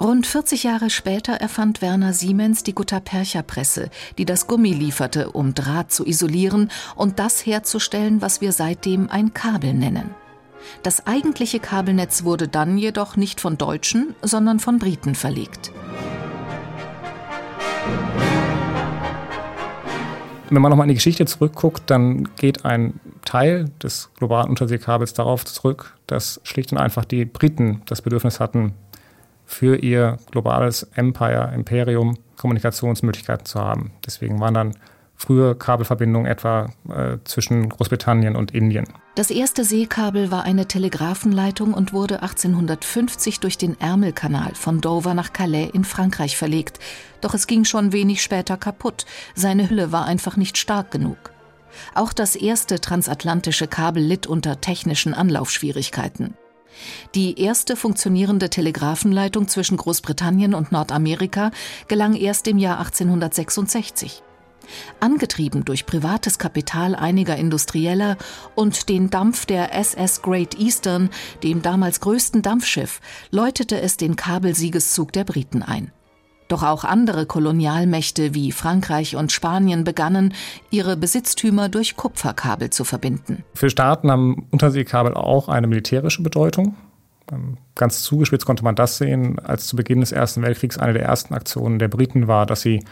Rund 0.01 0.25
40 0.25 0.63
Jahre 0.63 0.89
später 0.89 1.33
erfand 1.33 1.81
Werner 1.81 2.13
Siemens 2.13 2.63
die 2.63 2.73
Gutta-Percha-Presse, 2.73 3.89
die 4.17 4.23
das 4.23 4.47
Gummi 4.47 4.71
lieferte, 4.71 5.31
um 5.31 5.53
Draht 5.53 5.91
zu 5.91 6.05
isolieren 6.05 6.71
und 6.95 7.19
das 7.19 7.45
herzustellen, 7.45 8.21
was 8.21 8.39
wir 8.39 8.53
seitdem 8.53 9.09
ein 9.09 9.33
Kabel 9.33 9.73
nennen. 9.73 10.11
Das 10.83 11.05
eigentliche 11.05 11.59
Kabelnetz 11.59 12.23
wurde 12.23 12.47
dann 12.47 12.77
jedoch 12.77 13.17
nicht 13.17 13.41
von 13.41 13.57
Deutschen, 13.57 14.15
sondern 14.21 14.61
von 14.61 14.79
Briten 14.79 15.15
verlegt. 15.15 15.73
Wenn 20.49 20.61
man 20.61 20.69
nochmal 20.69 20.85
in 20.85 20.89
die 20.89 20.95
Geschichte 20.95 21.25
zurückguckt, 21.25 21.89
dann 21.89 22.29
geht 22.37 22.63
ein 22.63 23.01
Teil 23.25 23.65
des 23.83 24.09
globalen 24.15 24.49
Unterseekabels 24.49 25.13
darauf 25.13 25.43
zurück, 25.43 25.97
dass 26.07 26.39
schlicht 26.43 26.71
und 26.71 26.77
einfach 26.77 27.03
die 27.03 27.25
Briten 27.25 27.81
das 27.85 28.01
Bedürfnis 28.01 28.39
hatten, 28.39 28.73
für 29.49 29.77
ihr 29.77 30.17
globales 30.29 30.83
Empire, 30.93 31.51
Imperium 31.55 32.17
Kommunikationsmöglichkeiten 32.37 33.45
zu 33.45 33.59
haben. 33.59 33.91
Deswegen 34.05 34.39
waren 34.39 34.53
dann 34.53 34.75
frühe 35.15 35.55
Kabelverbindungen 35.55 36.31
etwa 36.31 36.69
äh, 36.87 37.17
zwischen 37.25 37.67
Großbritannien 37.67 38.35
und 38.35 38.51
Indien. 38.51 38.85
Das 39.15 39.31
erste 39.31 39.65
Seekabel 39.65 40.31
war 40.31 40.43
eine 40.43 40.67
Telegrafenleitung 40.67 41.73
und 41.73 41.93
wurde 41.93 42.21
1850 42.21 43.39
durch 43.39 43.57
den 43.57 43.77
Ärmelkanal 43.81 44.53
von 44.53 44.81
Dover 44.81 45.15
nach 45.15 45.33
Calais 45.33 45.71
in 45.73 45.83
Frankreich 45.83 46.37
verlegt. 46.37 46.79
Doch 47.19 47.33
es 47.33 47.47
ging 47.47 47.65
schon 47.65 47.91
wenig 47.91 48.21
später 48.21 48.55
kaputt. 48.55 49.05
Seine 49.33 49.69
Hülle 49.69 49.91
war 49.91 50.05
einfach 50.05 50.37
nicht 50.37 50.57
stark 50.57 50.91
genug. 50.91 51.17
Auch 51.95 52.13
das 52.13 52.35
erste 52.35 52.79
transatlantische 52.79 53.67
Kabel 53.67 54.03
litt 54.03 54.27
unter 54.27 54.61
technischen 54.61 55.13
Anlaufschwierigkeiten. 55.15 56.35
Die 57.15 57.39
erste 57.39 57.75
funktionierende 57.75 58.49
Telegrafenleitung 58.49 59.47
zwischen 59.47 59.77
Großbritannien 59.77 60.53
und 60.53 60.71
Nordamerika 60.71 61.51
gelang 61.87 62.15
erst 62.15 62.47
im 62.47 62.57
Jahr 62.57 62.79
1866. 62.79 64.23
Angetrieben 64.99 65.65
durch 65.65 65.85
privates 65.85 66.37
Kapital 66.37 66.95
einiger 66.95 67.35
Industrieller 67.35 68.17
und 68.55 68.89
den 68.89 69.09
Dampf 69.09 69.45
der 69.45 69.73
SS 69.73 70.21
Great 70.21 70.59
Eastern, 70.59 71.09
dem 71.43 71.61
damals 71.61 71.99
größten 72.01 72.41
Dampfschiff, 72.41 73.01
läutete 73.31 73.81
es 73.81 73.97
den 73.97 74.15
Kabelsiegeszug 74.15 75.11
der 75.11 75.23
Briten 75.23 75.63
ein. 75.63 75.91
Doch 76.49 76.63
auch 76.63 76.83
andere 76.83 77.27
Kolonialmächte 77.27 78.33
wie 78.33 78.51
Frankreich 78.51 79.15
und 79.15 79.31
Spanien 79.31 79.83
begannen, 79.83 80.33
ihre 80.71 80.97
Besitztümer 80.97 81.69
durch 81.69 81.95
Kupferkabel 81.95 82.71
zu 82.71 82.83
verbinden. 82.83 83.43
Für 83.53 83.69
Staaten 83.69 84.09
haben 84.11 84.47
Unterseekabel 84.49 85.13
auch 85.13 85.47
eine 85.47 85.67
militärische 85.67 86.23
Bedeutung. 86.23 86.75
Ähm, 87.31 87.57
ganz 87.75 88.01
zugespitzt 88.01 88.47
konnte 88.47 88.63
man 88.63 88.73
das 88.73 88.97
sehen, 88.97 89.37
als 89.37 89.67
zu 89.67 89.75
Beginn 89.75 90.01
des 90.01 90.11
Ersten 90.11 90.41
Weltkriegs 90.41 90.79
eine 90.79 90.93
der 90.93 91.03
ersten 91.03 91.35
Aktionen 91.35 91.77
der 91.77 91.87
Briten 91.87 92.27
war, 92.27 92.47
dass 92.47 92.61
sie 92.61 92.83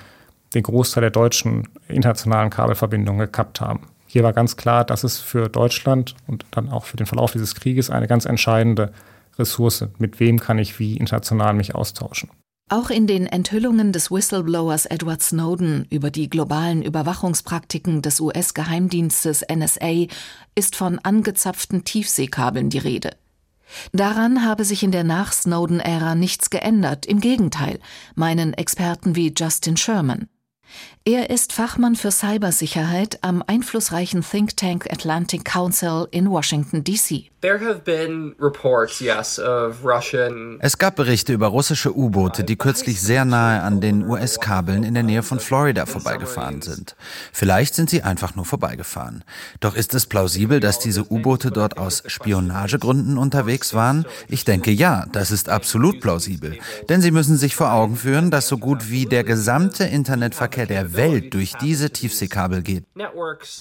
den 0.53 0.61
Großteil 0.61 1.01
der 1.01 1.11
deutschen 1.11 1.67
internationalen 1.87 2.51
Kabelverbindungen 2.51 3.19
gekappt 3.19 3.59
haben. 3.59 3.87
Hier 4.05 4.23
war 4.23 4.33
ganz 4.33 4.55
klar, 4.55 4.85
dass 4.85 5.03
es 5.03 5.19
für 5.19 5.49
Deutschland 5.49 6.15
und 6.27 6.45
dann 6.51 6.69
auch 6.69 6.85
für 6.85 6.95
den 6.95 7.07
Verlauf 7.07 7.31
dieses 7.31 7.55
Krieges 7.55 7.89
eine 7.89 8.07
ganz 8.07 8.25
entscheidende 8.25 8.93
Ressource. 9.39 9.87
Mit 9.97 10.19
wem 10.19 10.39
kann 10.39 10.59
ich 10.59 10.77
wie 10.77 10.95
international 10.95 11.55
mich 11.55 11.73
austauschen? 11.73 12.29
Auch 12.69 12.89
in 12.89 13.07
den 13.07 13.27
Enthüllungen 13.27 13.93
des 13.93 14.11
Whistleblowers 14.11 14.87
Edward 14.87 15.23
Snowden 15.23 15.85
über 15.89 16.11
die 16.11 16.29
globalen 16.29 16.83
Überwachungspraktiken 16.83 18.01
des 18.01 18.19
US-Geheimdienstes 18.19 19.45
NSA 19.49 20.07
ist 20.53 20.75
von 20.75 20.99
angezapften 20.99 21.85
Tiefseekabeln 21.85 22.69
die 22.69 22.79
Rede. 22.79 23.11
Daran 23.93 24.43
habe 24.43 24.65
sich 24.65 24.83
in 24.83 24.91
der 24.91 25.05
Nach-Snowden-Ära 25.05 26.15
nichts 26.15 26.49
geändert, 26.49 27.05
im 27.05 27.21
Gegenteil, 27.21 27.79
meinen 28.15 28.53
Experten 28.53 29.15
wie 29.15 29.33
Justin 29.33 29.77
Sherman. 29.77 30.27
Er 31.05 31.29
ist 31.29 31.53
Fachmann 31.53 31.95
für 31.95 32.11
Cybersicherheit 32.11 33.19
am 33.21 33.41
einflussreichen 33.45 34.25
Think 34.29 34.57
Tank 34.57 34.91
Atlantic 34.91 35.45
Council 35.45 36.07
in 36.11 36.29
Washington, 36.29 36.83
D.C. 36.83 37.29
Es 40.59 40.77
gab 40.79 40.95
Berichte 40.95 41.33
über 41.33 41.47
russische 41.47 41.95
U-Boote, 41.95 42.43
die 42.43 42.55
kürzlich 42.55 42.99
sehr 42.99 43.25
nahe 43.25 43.61
an 43.61 43.79
den 43.79 44.07
US-Kabeln 44.07 44.83
in 44.83 44.95
der 44.95 45.03
Nähe 45.03 45.21
von 45.21 45.39
Florida 45.39 45.85
vorbeigefahren 45.85 46.63
sind. 46.63 46.95
Vielleicht 47.31 47.75
sind 47.75 47.91
sie 47.91 48.01
einfach 48.01 48.35
nur 48.35 48.43
vorbeigefahren. 48.43 49.23
Doch 49.59 49.75
ist 49.75 49.93
es 49.93 50.07
plausibel, 50.07 50.59
dass 50.59 50.79
diese 50.79 51.09
U-Boote 51.11 51.51
dort 51.51 51.77
aus 51.77 52.01
Spionagegründen 52.07 53.19
unterwegs 53.19 53.75
waren? 53.75 54.07
Ich 54.27 54.43
denke 54.43 54.71
ja, 54.71 55.05
das 55.11 55.29
ist 55.29 55.47
absolut 55.47 56.01
plausibel. 56.01 56.57
Denn 56.89 57.01
sie 57.01 57.11
müssen 57.11 57.37
sich 57.37 57.55
vor 57.55 57.71
Augen 57.71 57.97
führen, 57.97 58.31
dass 58.31 58.47
so 58.47 58.57
gut 58.57 58.89
wie 58.89 59.05
der 59.05 59.23
gesamte 59.23 59.83
Internetverkehr 59.83 60.56
der 60.65 60.93
Welt 60.93 61.33
durch 61.33 61.53
diese 61.55 61.91
Tiefseekabel 61.91 62.61
geht. 62.61 62.85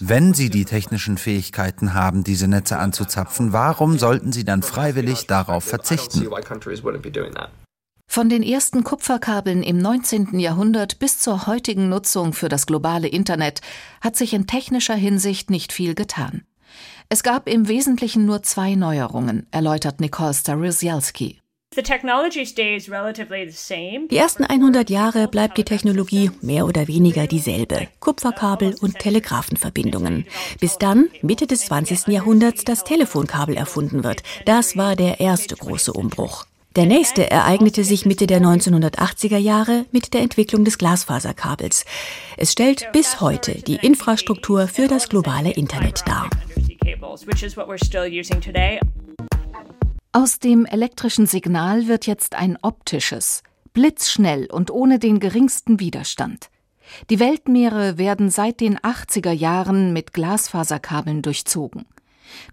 Wenn 0.01 0.35
sie 0.35 0.51
die 0.51 0.65
technischen 0.65 1.19
Fähigkeiten 1.19 1.95
haben, 1.95 2.25
diese 2.25 2.49
Netze 2.49 2.79
anzuzapfen, 2.79 3.53
warum 3.53 3.99
sollten 3.99 4.33
sie 4.33 4.45
dann 4.45 4.63
freiwillig 4.63 5.27
darauf 5.27 5.65
verzichten? 5.65 6.29
Von 8.09 8.29
den 8.29 8.43
ersten 8.43 8.85
Kupferkabeln 8.85 9.63
im 9.63 9.79
19. 9.79 10.39
Jahrhundert 10.39 10.99
bis 10.99 11.19
zur 11.19 11.47
heutigen 11.47 11.89
Nutzung 11.89 12.33
für 12.33 12.49
das 12.49 12.67
globale 12.67 13.09
Internet 13.09 13.61
hat 14.01 14.17
sich 14.17 14.33
in 14.33 14.47
technischer 14.47 14.95
Hinsicht 14.95 15.51
nicht 15.51 15.73
viel 15.73 15.95
getan. 15.95 16.43
Es 17.09 17.23
gab 17.23 17.49
im 17.49 17.69
Wesentlichen 17.69 18.25
nur 18.25 18.43
zwei 18.43 18.75
Neuerungen, 18.75 19.47
erläutert 19.51 20.01
Nicole 20.01 20.35
Starosielski. 20.35 21.41
Die 24.11 24.17
ersten 24.17 24.45
100 24.45 24.91
Jahre 24.91 25.29
bleibt 25.29 25.59
die 25.59 25.65
Technologie 25.65 26.31
mehr 26.41 26.67
oder 26.67 26.89
weniger 26.89 27.27
dieselbe. 27.27 27.89
Kupferkabel 28.01 28.75
und 28.81 28.99
Telegrafenverbindungen. 28.99 30.27
Bis 30.61 30.79
dann, 30.79 31.09
Mitte 31.23 31.47
des 31.47 31.67
20. 31.67 32.09
Jahrhunderts, 32.09 32.65
das 32.65 32.85
Telefonkabel 32.85 33.57
erfunden 33.57 34.05
wird. 34.05 34.23
Das 34.45 34.77
war 34.77 34.97
der 34.97 35.21
erste 35.21 35.57
große 35.57 35.93
Umbruch. 35.93 36.47
Der 36.77 36.85
nächste 36.85 37.31
ereignete 37.31 37.85
sich 37.85 38.05
Mitte 38.05 38.27
der 38.27 38.41
1980er 38.43 39.39
Jahre 39.39 39.87
mit 39.93 40.13
der 40.13 40.21
Entwicklung 40.21 40.63
des 40.63 40.77
Glasfaserkabels. 40.77 41.87
Es 42.37 42.53
stellt 42.53 42.93
bis 42.93 43.23
heute 43.23 43.63
die 43.63 43.77
Infrastruktur 43.77 44.69
für 44.69 44.87
das 44.87 45.09
globale 45.09 45.53
Internet 45.53 46.03
dar. 46.07 46.29
Aus 50.17 50.39
dem 50.39 50.65
elektrischen 50.65 51.27
Signal 51.27 51.89
wird 51.89 52.07
jetzt 52.07 52.37
ein 52.37 52.57
optisches, 52.63 53.43
blitzschnell 53.75 54.47
und 54.51 54.71
ohne 54.71 54.99
den 54.99 55.21
geringsten 55.21 55.79
Widerstand. 55.79 56.49
Die 57.11 57.21
Weltmeere 57.21 57.99
werden 57.99 58.31
seit 58.31 58.61
den 58.61 58.79
80er 58.79 59.33
Jahren 59.33 59.93
mit 59.93 60.15
Glasfaserkabeln 60.15 61.21
durchzogen. 61.21 61.85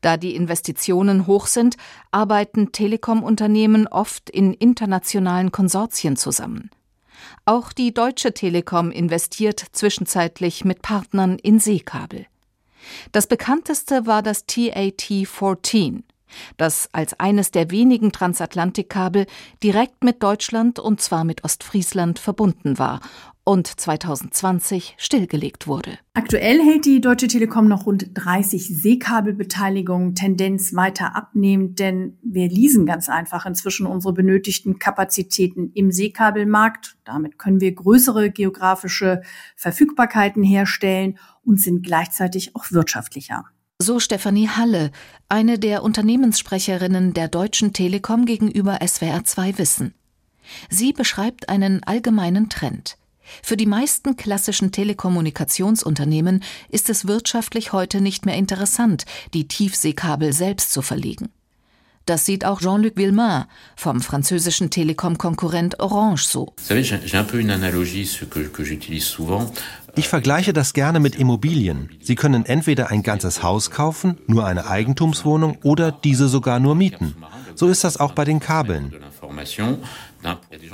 Da 0.02 0.18
die 0.18 0.36
Investitionen 0.36 1.26
hoch 1.26 1.48
sind, 1.48 1.78
arbeiten 2.12 2.74
Telekom-Unternehmen 2.74 3.88
oft 3.88 4.30
in 4.30 4.54
internationalen 4.54 5.54
Konsortien 5.54 6.18
zusammen. 6.18 6.70
Auch 7.46 7.72
die 7.72 7.94
Deutsche 7.94 8.34
Telekom 8.34 8.92
investiert 8.92 9.64
zwischenzeitlich 9.72 10.66
mit 10.66 10.82
Partnern 10.82 11.40
in 11.40 11.62
Seekabel. 11.62 12.26
Das 13.14 13.26
bekannteste 13.28 14.06
war 14.06 14.22
das 14.22 14.48
TAT-14, 14.48 16.04
das 16.58 16.90
als 16.92 17.20
eines 17.20 17.52
der 17.52 17.72
wenigen 17.72 18.12
Transatlantikkabel 18.12 19.26
direkt 19.62 20.04
mit 20.04 20.24
Deutschland 20.24 20.80
und 20.80 21.02
zwar 21.02 21.24
mit 21.24 21.44
Ostfriesland 21.44 22.20
verbunden 22.20 22.80
war 22.80 23.00
und 23.46 23.68
2020 23.68 24.96
stillgelegt 24.98 25.68
wurde. 25.68 25.98
Aktuell 26.14 26.62
hält 26.62 26.86
die 26.86 27.02
Deutsche 27.02 27.28
Telekom 27.28 27.68
noch 27.68 27.86
rund 27.86 28.10
30 28.14 28.82
Seekabelbeteiligungen, 28.82 30.16
Tendenz 30.16 30.74
weiter 30.74 31.16
abnehmend, 31.16 31.80
denn 31.80 32.18
wir 32.24 32.48
leasen 32.48 32.86
ganz 32.86 33.10
einfach 33.10 33.46
inzwischen 33.46 33.86
unsere 33.86 34.14
benötigten 34.14 34.80
Kapazitäten 34.80 35.72
im 35.74 35.92
Seekabelmarkt. 35.92 36.96
Damit 37.04 37.38
können 37.38 37.60
wir 37.60 37.74
größere 37.74 38.32
geografische 38.32 39.22
Verfügbarkeiten 39.56 40.44
herstellen 40.44 41.18
und 41.44 41.60
sind 41.60 41.84
gleichzeitig 41.84 42.56
auch 42.56 42.72
wirtschaftlicher. 42.72 43.46
So 43.86 44.00
Stefanie 44.00 44.48
Halle, 44.48 44.92
eine 45.28 45.60
der 45.60 45.84
Unternehmenssprecherinnen 45.84 47.14
der 47.14 47.28
Deutschen 47.28 47.74
Telekom 47.74 48.26
gegenüber 48.26 48.78
SWR2 48.82 49.58
Wissen. 49.58 49.94
Sie 50.70 50.94
beschreibt 50.94 51.50
einen 51.50 51.84
allgemeinen 51.84 52.48
Trend. 52.48 52.98
Für 53.42 53.58
die 53.58 53.66
meisten 53.66 54.16
klassischen 54.16 54.72
Telekommunikationsunternehmen 54.72 56.46
ist 56.70 56.90
es 56.90 57.08
wirtschaftlich 57.08 57.74
heute 57.74 58.00
nicht 58.00 58.26
mehr 58.26 58.36
interessant, 58.36 59.04
die 59.34 59.50
Tiefseekabel 59.50 60.32
selbst 60.32 60.72
zu 60.72 60.82
verlegen. 60.82 61.28
Das 62.06 62.26
sieht 62.26 62.44
auch 62.44 62.60
Jean-Luc 62.60 62.96
Villemain 62.96 63.46
vom 63.78 64.02
französischen 64.02 64.70
Telekom-Konkurrent 64.70 65.80
Orange 65.80 66.26
so. 66.26 66.54
Ich 69.96 70.08
vergleiche 70.08 70.54
das 70.54 70.74
gerne 70.74 71.00
mit 71.00 71.16
Immobilien. 71.16 71.90
Sie 72.02 72.16
können 72.16 72.46
entweder 72.46 72.90
ein 72.90 73.04
ganzes 73.04 73.44
Haus 73.44 73.70
kaufen, 73.70 74.18
nur 74.28 74.46
eine 74.46 74.68
Eigentumswohnung 74.68 75.58
oder 75.64 75.92
diese 75.92 76.28
sogar 76.28 76.60
nur 76.60 76.74
mieten. 76.76 77.16
So 77.56 77.68
ist 77.68 77.84
das 77.84 77.98
auch 77.98 78.14
bei 78.14 78.26
den 78.26 78.40
Kabeln. 78.40 78.94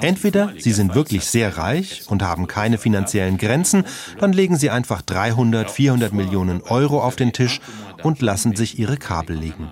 Entweder 0.01 0.53
Sie 0.57 0.71
sind 0.71 0.95
wirklich 0.95 1.25
sehr 1.25 1.57
reich 1.57 2.03
und 2.07 2.23
haben 2.23 2.47
keine 2.47 2.77
finanziellen 2.77 3.37
Grenzen, 3.37 3.83
dann 4.19 4.31
legen 4.31 4.55
Sie 4.57 4.69
einfach 4.69 5.01
300, 5.01 5.69
400 5.69 6.13
Millionen 6.13 6.61
Euro 6.61 7.01
auf 7.03 7.15
den 7.15 7.33
Tisch 7.33 7.59
und 8.03 8.21
lassen 8.21 8.55
sich 8.55 8.79
Ihre 8.79 8.97
Kabel 8.97 9.37
legen. 9.37 9.69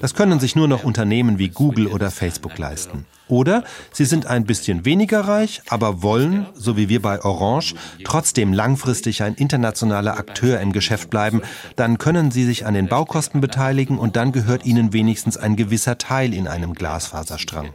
Das 0.00 0.14
können 0.14 0.40
sich 0.40 0.56
nur 0.56 0.68
noch 0.68 0.84
Unternehmen 0.84 1.38
wie 1.38 1.48
Google 1.48 1.86
oder 1.86 2.10
Facebook 2.10 2.58
leisten. 2.58 3.06
Oder 3.28 3.64
sie 3.92 4.04
sind 4.04 4.26
ein 4.26 4.44
bisschen 4.44 4.84
weniger 4.84 5.20
reich, 5.20 5.60
aber 5.68 6.02
wollen, 6.02 6.46
so 6.54 6.76
wie 6.76 6.88
wir 6.88 7.02
bei 7.02 7.24
Orange, 7.24 7.74
trotzdem 8.04 8.52
langfristig 8.52 9.22
ein 9.22 9.34
internationaler 9.34 10.16
Akteur 10.16 10.60
im 10.60 10.72
Geschäft 10.72 11.10
bleiben. 11.10 11.42
Dann 11.74 11.98
können 11.98 12.30
sie 12.30 12.44
sich 12.44 12.66
an 12.66 12.74
den 12.74 12.86
Baukosten 12.86 13.40
beteiligen 13.40 13.98
und 13.98 14.14
dann 14.14 14.30
gehört 14.30 14.64
ihnen 14.64 14.92
wenigstens 14.92 15.36
ein 15.36 15.56
gewisser 15.56 15.98
Teil 15.98 16.32
in 16.32 16.46
einem 16.46 16.74
Glasfaserstrang. 16.74 17.70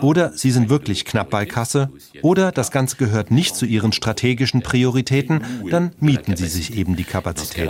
Oder 0.00 0.32
sie 0.32 0.50
sind 0.50 0.68
wirklich 0.68 1.04
knapp 1.04 1.30
bei 1.30 1.44
Kasse. 1.44 1.90
Oder 2.22 2.52
das 2.52 2.70
Ganze 2.70 2.96
gehört 2.96 3.32
nicht 3.32 3.56
zu 3.56 3.66
ihren 3.66 3.92
strategischen 3.92 4.62
Prioritäten. 4.62 5.42
Dann 5.70 5.92
mieten 5.98 6.36
sie 6.36 6.46
sich 6.46 6.76
eben 6.76 6.94
die 6.94 7.04
Kapazitäten. 7.04 7.68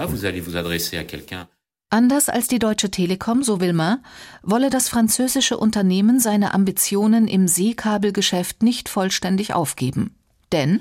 Anders 1.88 2.28
als 2.28 2.48
die 2.48 2.58
Deutsche 2.58 2.90
Telekom, 2.90 3.44
so 3.44 3.60
Wilmer, 3.60 4.00
wolle 4.42 4.70
das 4.70 4.88
französische 4.88 5.56
Unternehmen 5.56 6.18
seine 6.18 6.52
Ambitionen 6.52 7.28
im 7.28 7.46
Seekabelgeschäft 7.46 8.62
nicht 8.62 8.88
vollständig 8.88 9.54
aufgeben. 9.54 10.16
Denn 10.52 10.80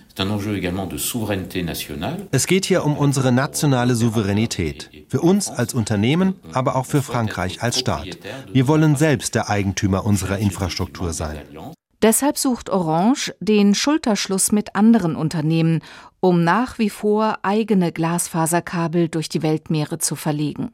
es 2.32 2.48
geht 2.48 2.66
hier 2.66 2.86
um 2.86 2.98
unsere 2.98 3.32
nationale 3.32 3.96
Souveränität. 3.96 4.92
Für 5.08 5.22
uns 5.22 5.50
als 5.50 5.74
Unternehmen, 5.74 6.36
aber 6.54 6.76
auch 6.76 6.86
für 6.86 7.02
Frankreich 7.02 7.62
als 7.64 7.80
Staat. 7.80 8.18
Wir 8.52 8.68
wollen 8.68 8.96
selbst 8.96 9.34
der 9.34 9.50
Eigentümer 9.50 10.06
unserer 10.06 10.38
Infrastruktur 10.38 11.14
sein. 11.14 11.40
Deshalb 12.02 12.38
sucht 12.38 12.70
Orange 12.70 13.34
den 13.40 13.74
Schulterschluss 13.74 14.52
mit 14.52 14.76
anderen 14.76 15.16
Unternehmen, 15.16 15.82
um 16.20 16.44
nach 16.44 16.78
wie 16.78 16.90
vor 16.90 17.40
eigene 17.44 17.92
Glasfaserkabel 17.92 19.10
durch 19.10 19.30
die 19.30 19.42
Weltmeere 19.42 19.98
zu 19.98 20.16
verlegen. 20.16 20.72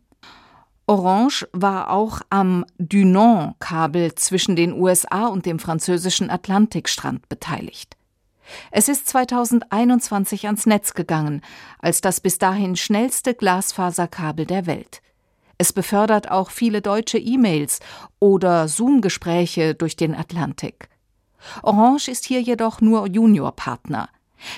Orange 0.88 1.48
war 1.54 1.90
auch 1.92 2.22
am 2.30 2.66
Dunant-Kabel 2.80 4.16
zwischen 4.16 4.56
den 4.56 4.74
USA 4.74 5.28
und 5.28 5.46
dem 5.46 5.60
französischen 5.60 6.30
Atlantikstrand 6.30 7.30
beteiligt. 7.30 7.96
Es 8.72 8.90
ist 8.90 9.08
2021 9.08 10.48
ans 10.48 10.66
Netz 10.66 10.94
gegangen, 10.94 11.42
als 11.80 12.01
das 12.01 12.20
bis 12.20 12.40
dahin 12.40 12.75
schnellste 12.75 13.34
Glasfaserkabel 13.34 14.46
der 14.46 14.66
Welt. 14.66 15.01
Es 15.58 15.72
befördert 15.72 16.30
auch 16.30 16.50
viele 16.50 16.82
deutsche 16.82 17.20
E-Mails 17.20 17.80
oder 18.20 18.68
Zoom-Gespräche 18.68 19.75
durch 19.75 19.96
den 19.96 20.16
Atlantik. 20.16 20.90
Orange 21.63 22.10
ist 22.10 22.25
hier 22.25 22.41
jedoch 22.41 22.81
nur 22.81 23.07
Juniorpartner, 23.07 24.10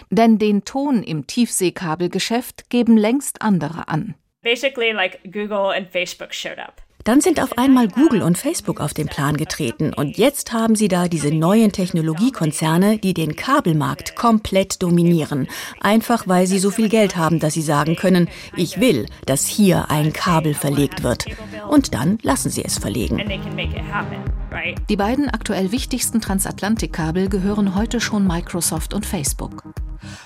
denn 0.10 0.38
den 0.38 0.66
Ton 0.66 1.04
im 1.04 1.28
Tiefseekabelgeschäft 1.28 2.70
geben 2.70 2.98
längst 2.98 3.42
andere 3.42 3.88
an. 3.88 4.16
Basically 4.42 4.92
like 4.92 5.20
Google 5.24 5.72
and 5.74 5.90
Facebook 5.90 6.34
showed 6.34 6.60
up. 6.60 6.82
Dann 7.04 7.20
sind 7.20 7.42
auf 7.42 7.58
einmal 7.58 7.90
Google 7.90 8.22
und 8.22 8.38
Facebook 8.38 8.80
auf 8.80 8.94
den 8.94 9.08
Plan 9.08 9.36
getreten 9.36 9.94
und 9.94 10.18
jetzt 10.18 10.54
haben 10.54 10.76
sie 10.76 10.88
da 10.88 11.10
diese 11.10 11.34
neuen 11.34 11.74
Technologiekonzerne, 11.74 12.98
die 12.98 13.14
den 13.14 13.36
Kabelmarkt 13.36 14.16
komplett 14.16 14.82
dominieren. 14.82 15.48
Einfach 15.82 16.28
weil 16.28 16.48
sie 16.48 16.60
so 16.60 16.72
viel 16.72 16.88
Geld 16.88 17.18
haben, 17.18 17.40
dass 17.40 17.56
sie 17.56 17.62
sagen 17.62 17.98
können, 17.98 18.30
ich 18.56 18.80
will, 18.80 19.08
dass 19.26 19.46
hier 19.46 19.92
ein 19.92 20.14
Kabel 20.14 20.54
verlegt 20.54 21.04
wird. 21.04 21.26
Und 21.68 21.94
dann 21.94 22.20
lassen 22.22 22.50
sie 22.50 22.64
es 22.64 22.78
verlegen. 22.78 23.22
Die 24.90 24.96
beiden 24.96 25.30
aktuell 25.30 25.72
wichtigsten 25.72 26.22
Transatlantikkabel 26.22 27.30
gehören 27.30 27.76
heute 27.76 28.00
schon 28.00 28.28
Microsoft 28.28 28.94
und 28.94 29.06
Facebook. 29.06 29.64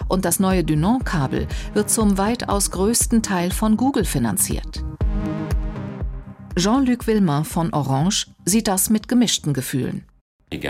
Und 0.07 0.25
das 0.25 0.39
neue 0.39 0.63
Dunant-Kabel 0.63 1.47
wird 1.73 1.89
zum 1.89 2.17
weitaus 2.17 2.71
größten 2.71 3.21
Teil 3.21 3.51
von 3.51 3.77
Google 3.77 4.05
finanziert. 4.05 4.83
Jean-Luc 6.57 7.05
Villemain 7.05 7.45
von 7.45 7.71
Orange 7.71 8.31
sieht 8.43 8.67
das 8.67 8.89
mit 8.89 9.07
gemischten 9.07 9.53
Gefühlen. 9.53 10.06
Die 10.49 10.61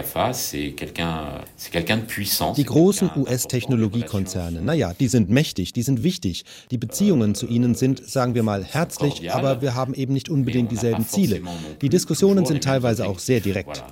großen 2.66 3.12
US-Technologiekonzerne, 3.16 4.62
naja, 4.62 4.96
die 5.00 5.08
sind 5.08 5.30
mächtig, 5.30 5.72
die 5.72 5.84
sind 5.84 6.02
wichtig. 6.02 6.46
Die 6.72 6.80
Beziehungen 6.80 7.36
zu 7.36 7.46
ihnen 7.46 7.76
sind, 7.76 8.04
sagen 8.04 8.34
wir 8.34 8.42
mal, 8.42 8.64
herzlich, 8.64 9.32
aber 9.32 9.62
wir 9.62 9.76
haben 9.76 9.94
eben 9.94 10.14
nicht 10.14 10.30
unbedingt 10.30 10.72
dieselben 10.72 11.06
Ziele. 11.06 11.42
Die 11.80 11.90
Diskussionen 11.90 12.48
sind 12.48 12.64
teilweise 12.64 13.08
auch 13.08 13.20
sehr 13.20 13.40
direkt. 13.40 13.84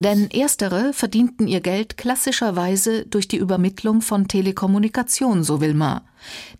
Denn 0.00 0.30
erstere 0.30 0.92
verdienten 0.92 1.48
ihr 1.48 1.60
Geld 1.60 1.96
klassischerweise 1.96 3.04
durch 3.06 3.26
die 3.26 3.38
Übermittlung 3.38 4.02
von 4.02 4.28
Telekommunikation, 4.28 5.42
so 5.42 5.60
Wilmar. 5.60 6.04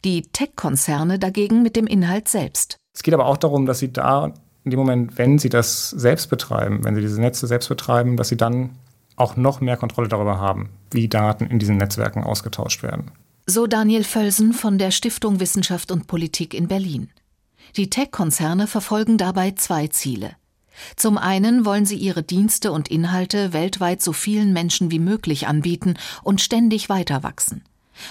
Die 0.04 0.22
Tech-Konzerne 0.22 1.20
dagegen 1.20 1.62
mit 1.62 1.76
dem 1.76 1.86
Inhalt 1.86 2.26
selbst. 2.28 2.78
Es 2.92 3.04
geht 3.04 3.14
aber 3.14 3.26
auch 3.26 3.36
darum, 3.36 3.66
dass 3.66 3.78
sie 3.78 3.92
da 3.92 4.34
in 4.64 4.70
dem 4.70 4.80
Moment, 4.80 5.18
wenn 5.18 5.38
sie 5.38 5.48
das 5.48 5.90
selbst 5.90 6.28
betreiben, 6.30 6.84
wenn 6.84 6.94
sie 6.94 7.00
diese 7.00 7.20
Netze 7.20 7.46
selbst 7.46 7.68
betreiben, 7.68 8.16
dass 8.16 8.28
sie 8.28 8.36
dann 8.36 8.70
auch 9.16 9.36
noch 9.36 9.60
mehr 9.60 9.76
Kontrolle 9.76 10.08
darüber 10.08 10.38
haben, 10.38 10.70
wie 10.90 11.08
Daten 11.08 11.46
in 11.46 11.58
diesen 11.58 11.76
Netzwerken 11.76 12.22
ausgetauscht 12.22 12.82
werden. 12.82 13.10
So 13.46 13.66
Daniel 13.66 14.04
Völsen 14.04 14.52
von 14.52 14.78
der 14.78 14.90
Stiftung 14.90 15.40
Wissenschaft 15.40 15.90
und 15.90 16.06
Politik 16.06 16.54
in 16.54 16.68
Berlin. 16.68 17.08
Die 17.76 17.90
Tech-Konzerne 17.90 18.66
verfolgen 18.66 19.18
dabei 19.18 19.52
zwei 19.52 19.88
Ziele. 19.88 20.32
Zum 20.96 21.18
einen 21.18 21.64
wollen 21.64 21.86
sie 21.86 21.96
ihre 21.96 22.22
Dienste 22.22 22.72
und 22.72 22.88
Inhalte 22.88 23.52
weltweit 23.52 24.02
so 24.02 24.12
vielen 24.12 24.52
Menschen 24.52 24.90
wie 24.90 25.00
möglich 25.00 25.46
anbieten 25.46 25.94
und 26.22 26.40
ständig 26.40 26.88
weiter 26.88 27.22
wachsen. 27.22 27.64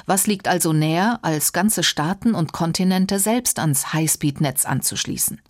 Was 0.06 0.27
liegt 0.27 0.48
also 0.48 0.74
näher, 0.74 1.20
als 1.22 1.54
ganze 1.54 1.82
Staaten 1.82 2.36
und 2.36 2.51
Kontinente 2.51 3.20
selbst 3.20 3.60
ans 3.60 3.94
Highspeed-Netz 3.94 4.66
anzuschließen? 4.66 5.42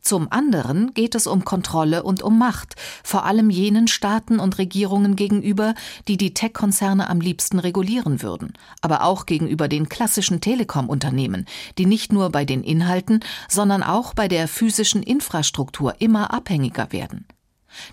Zum 0.00 0.30
anderen 0.30 0.94
geht 0.94 1.14
es 1.14 1.26
um 1.26 1.44
Kontrolle 1.44 2.02
und 2.02 2.22
um 2.22 2.38
Macht, 2.38 2.74
vor 3.04 3.24
allem 3.24 3.50
jenen 3.50 3.88
Staaten 3.88 4.38
und 4.38 4.58
Regierungen 4.58 5.16
gegenüber, 5.16 5.74
die 6.08 6.16
die 6.16 6.34
Tech-Konzerne 6.34 7.08
am 7.08 7.20
liebsten 7.20 7.58
regulieren 7.58 8.22
würden, 8.22 8.54
aber 8.80 9.04
auch 9.04 9.26
gegenüber 9.26 9.68
den 9.68 9.88
klassischen 9.88 10.40
Telekom-Unternehmen, 10.40 11.46
die 11.78 11.86
nicht 11.86 12.12
nur 12.12 12.30
bei 12.30 12.44
den 12.44 12.62
Inhalten, 12.62 13.20
sondern 13.48 13.82
auch 13.82 14.14
bei 14.14 14.28
der 14.28 14.48
physischen 14.48 15.02
Infrastruktur 15.02 15.94
immer 16.00 16.32
abhängiger 16.32 16.92
werden. 16.92 17.26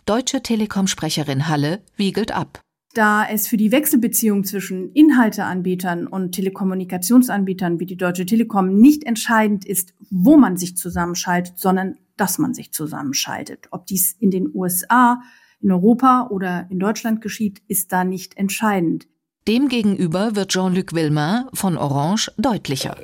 Deutsche 0.05 0.41
Telekom-Sprecherin 0.41 1.47
Halle 1.47 1.81
wiegelt 1.97 2.31
ab 2.31 2.62
da 2.93 3.25
es 3.27 3.47
für 3.47 3.57
die 3.57 3.71
Wechselbeziehung 3.71 4.43
zwischen 4.43 4.91
Inhalteanbietern 4.91 6.07
und 6.07 6.33
Telekommunikationsanbietern 6.33 7.79
wie 7.79 7.85
die 7.85 7.97
Deutsche 7.97 8.25
Telekom 8.25 8.73
nicht 8.75 9.03
entscheidend 9.03 9.65
ist, 9.65 9.93
wo 10.11 10.37
man 10.37 10.57
sich 10.57 10.77
zusammenschaltet, 10.77 11.57
sondern 11.57 11.97
dass 12.17 12.37
man 12.37 12.53
sich 12.53 12.71
zusammenschaltet. 12.71 13.67
Ob 13.71 13.87
dies 13.87 14.11
in 14.19 14.29
den 14.29 14.49
USA, 14.53 15.21
in 15.59 15.71
Europa 15.71 16.27
oder 16.29 16.67
in 16.69 16.79
Deutschland 16.79 17.21
geschieht, 17.21 17.61
ist 17.67 17.91
da 17.91 18.03
nicht 18.03 18.37
entscheidend. 18.37 19.07
Demgegenüber 19.45 20.37
wird 20.37 20.53
Jean-Luc 20.53 20.93
Wilmer 20.93 21.49
von 21.53 21.77
Orange 21.77 22.31
deutlicher. 22.37 22.95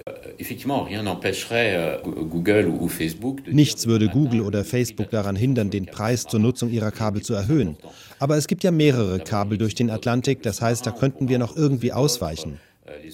Nichts 3.51 3.87
würde 3.87 4.07
Google 4.07 4.41
oder 4.41 4.63
Facebook 4.63 5.09
daran 5.09 5.35
hindern, 5.35 5.69
den 5.69 5.85
Preis 5.85 6.23
zur 6.27 6.39
Nutzung 6.39 6.69
ihrer 6.69 6.91
Kabel 6.91 7.21
zu 7.21 7.33
erhöhen. 7.33 7.75
Aber 8.19 8.37
es 8.37 8.47
gibt 8.47 8.63
ja 8.63 8.71
mehrere 8.71 9.19
Kabel 9.19 9.57
durch 9.57 9.75
den 9.75 9.89
Atlantik, 9.89 10.41
das 10.41 10.61
heißt, 10.61 10.87
da 10.87 10.91
könnten 10.91 11.27
wir 11.27 11.39
noch 11.39 11.57
irgendwie 11.57 11.91
ausweichen. 11.91 12.57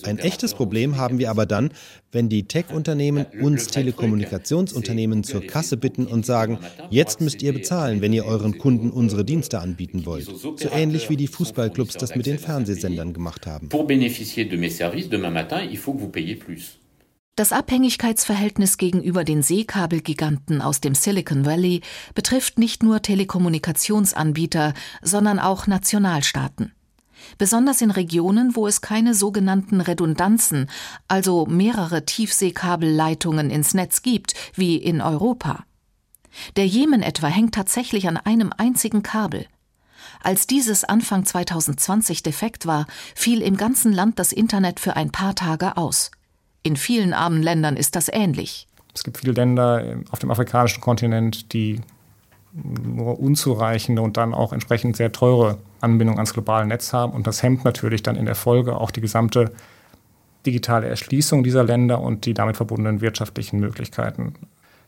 Ein 0.04 0.20
echtes 0.20 0.54
Problem 0.54 0.98
haben 0.98 1.20
wir 1.20 1.30
aber 1.30 1.46
dann, 1.46 1.72
wenn 2.12 2.30
die 2.30 2.48
Tech-Unternehmen 2.48 3.26
uns 3.42 3.68
Telekommunikationsunternehmen 3.68 5.24
zur 5.24 5.46
Kasse 5.46 5.78
bitten 5.78 6.06
und 6.06 6.26
sagen, 6.26 6.60
jetzt 6.90 7.22
müsst 7.22 7.42
ihr 7.42 7.54
bezahlen, 7.54 8.02
wenn 8.02 8.14
ihr 8.14 8.26
euren 8.26 8.58
Kunden 8.58 8.92
unsere 8.92 9.26
Dienste 9.26 9.60
anbieten 9.60 10.06
wollt. 10.06 10.26
So 10.26 10.56
ähnlich 10.72 11.10
wie 11.10 11.18
die 11.18 11.28
Fußballclubs 11.28 11.96
das 11.96 12.16
mit 12.16 12.26
den 12.26 12.40
Fernsehsendern 12.40 13.14
gemacht 13.14 13.48
haben. 13.48 13.70
Das 17.38 17.52
Abhängigkeitsverhältnis 17.52 18.78
gegenüber 18.78 19.26
den 19.26 19.42
Seekabelgiganten 19.42 20.62
aus 20.62 20.80
dem 20.80 20.96
Silicon 20.96 21.46
Valley 21.46 21.82
betrifft 22.14 22.58
nicht 22.60 22.82
nur 22.82 23.02
Telekommunikationsanbieter, 23.02 24.74
sondern 25.02 25.40
auch 25.40 25.68
Nationalstaaten 25.68 26.72
besonders 27.38 27.82
in 27.82 27.92
Regionen, 27.92 28.56
wo 28.56 28.68
es 28.68 28.82
keine 28.82 29.14
sogenannten 29.14 29.82
Redundanzen, 29.82 30.70
also 31.08 31.46
mehrere 31.46 32.06
Tiefseekabelleitungen 32.06 33.50
ins 33.50 33.74
Netz 33.74 34.02
gibt, 34.02 34.34
wie 34.56 34.78
in 34.78 35.02
Europa. 35.02 35.64
Der 36.56 36.68
Jemen 36.68 37.02
etwa 37.02 37.28
hängt 37.28 37.56
tatsächlich 37.56 38.08
an 38.08 38.18
einem 38.18 38.52
einzigen 38.56 39.04
Kabel. 39.04 39.46
Als 40.22 40.48
dieses 40.48 40.84
Anfang 40.84 41.26
2020 41.26 42.24
defekt 42.24 42.66
war, 42.66 42.88
fiel 43.16 43.42
im 43.42 43.58
ganzen 43.58 43.94
Land 43.94 44.20
das 44.20 44.32
Internet 44.32 44.80
für 44.80 44.96
ein 44.96 45.12
paar 45.12 45.36
Tage 45.36 45.78
aus. 45.78 46.12
In 46.64 46.76
vielen 46.76 47.14
armen 47.14 47.44
Ländern 47.44 47.78
ist 47.78 47.96
das 47.96 48.10
ähnlich. 48.12 48.68
Es 48.94 49.04
gibt 49.04 49.20
viele 49.20 49.34
Länder 49.34 49.98
auf 50.10 50.20
dem 50.20 50.32
afrikanischen 50.32 50.82
Kontinent, 50.82 51.54
die 51.54 51.82
nur 52.54 53.20
unzureichende 53.20 54.02
und 54.02 54.18
dann 54.18 54.34
auch 54.34 54.54
entsprechend 54.54 54.96
sehr 54.96 55.12
teure 55.12 55.60
Anbindung 55.86 56.18
ans 56.18 56.34
globale 56.34 56.66
Netz 56.66 56.92
haben. 56.92 57.14
Und 57.14 57.28
das 57.28 57.42
hemmt 57.44 57.64
natürlich 57.64 58.04
dann 58.04 58.18
in 58.18 58.26
der 58.26 58.36
Folge 58.36 58.76
auch 58.76 58.92
die 58.92 59.02
gesamte 59.02 59.52
digitale 60.46 60.88
Erschließung 60.88 61.44
dieser 61.44 61.64
Länder 61.64 62.02
und 62.02 62.26
die 62.26 62.34
damit 62.34 62.58
verbundenen 62.58 63.02
wirtschaftlichen 63.02 63.60
Möglichkeiten. 63.60 64.34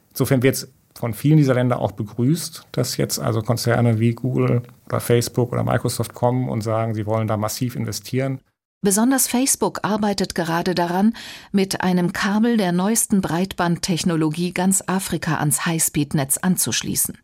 Insofern 0.09 0.43
wird 0.43 0.55
es 0.55 0.73
von 0.95 1.13
vielen 1.13 1.37
dieser 1.37 1.53
Länder 1.53 1.79
auch 1.79 1.91
begrüßt, 1.91 2.67
dass 2.71 2.97
jetzt 2.97 3.19
also 3.19 3.41
Konzerne 3.41 3.99
wie 3.99 4.13
Google 4.13 4.63
oder 4.87 4.99
Facebook 4.99 5.53
oder 5.53 5.63
Microsoft 5.63 6.13
kommen 6.13 6.49
und 6.49 6.61
sagen, 6.61 6.95
sie 6.95 7.05
wollen 7.05 7.27
da 7.27 7.37
massiv 7.37 7.75
investieren. 7.75 8.41
Besonders 8.81 9.27
Facebook 9.27 9.79
arbeitet 9.83 10.35
gerade 10.35 10.75
daran, 10.75 11.13
mit 11.51 11.81
einem 11.81 12.13
Kabel 12.13 12.57
der 12.57 12.71
neuesten 12.71 13.21
Breitbandtechnologie 13.21 14.53
ganz 14.53 14.83
Afrika 14.85 15.35
ans 15.37 15.65
Highspeed-Netz 15.65 16.37
anzuschließen 16.37 17.17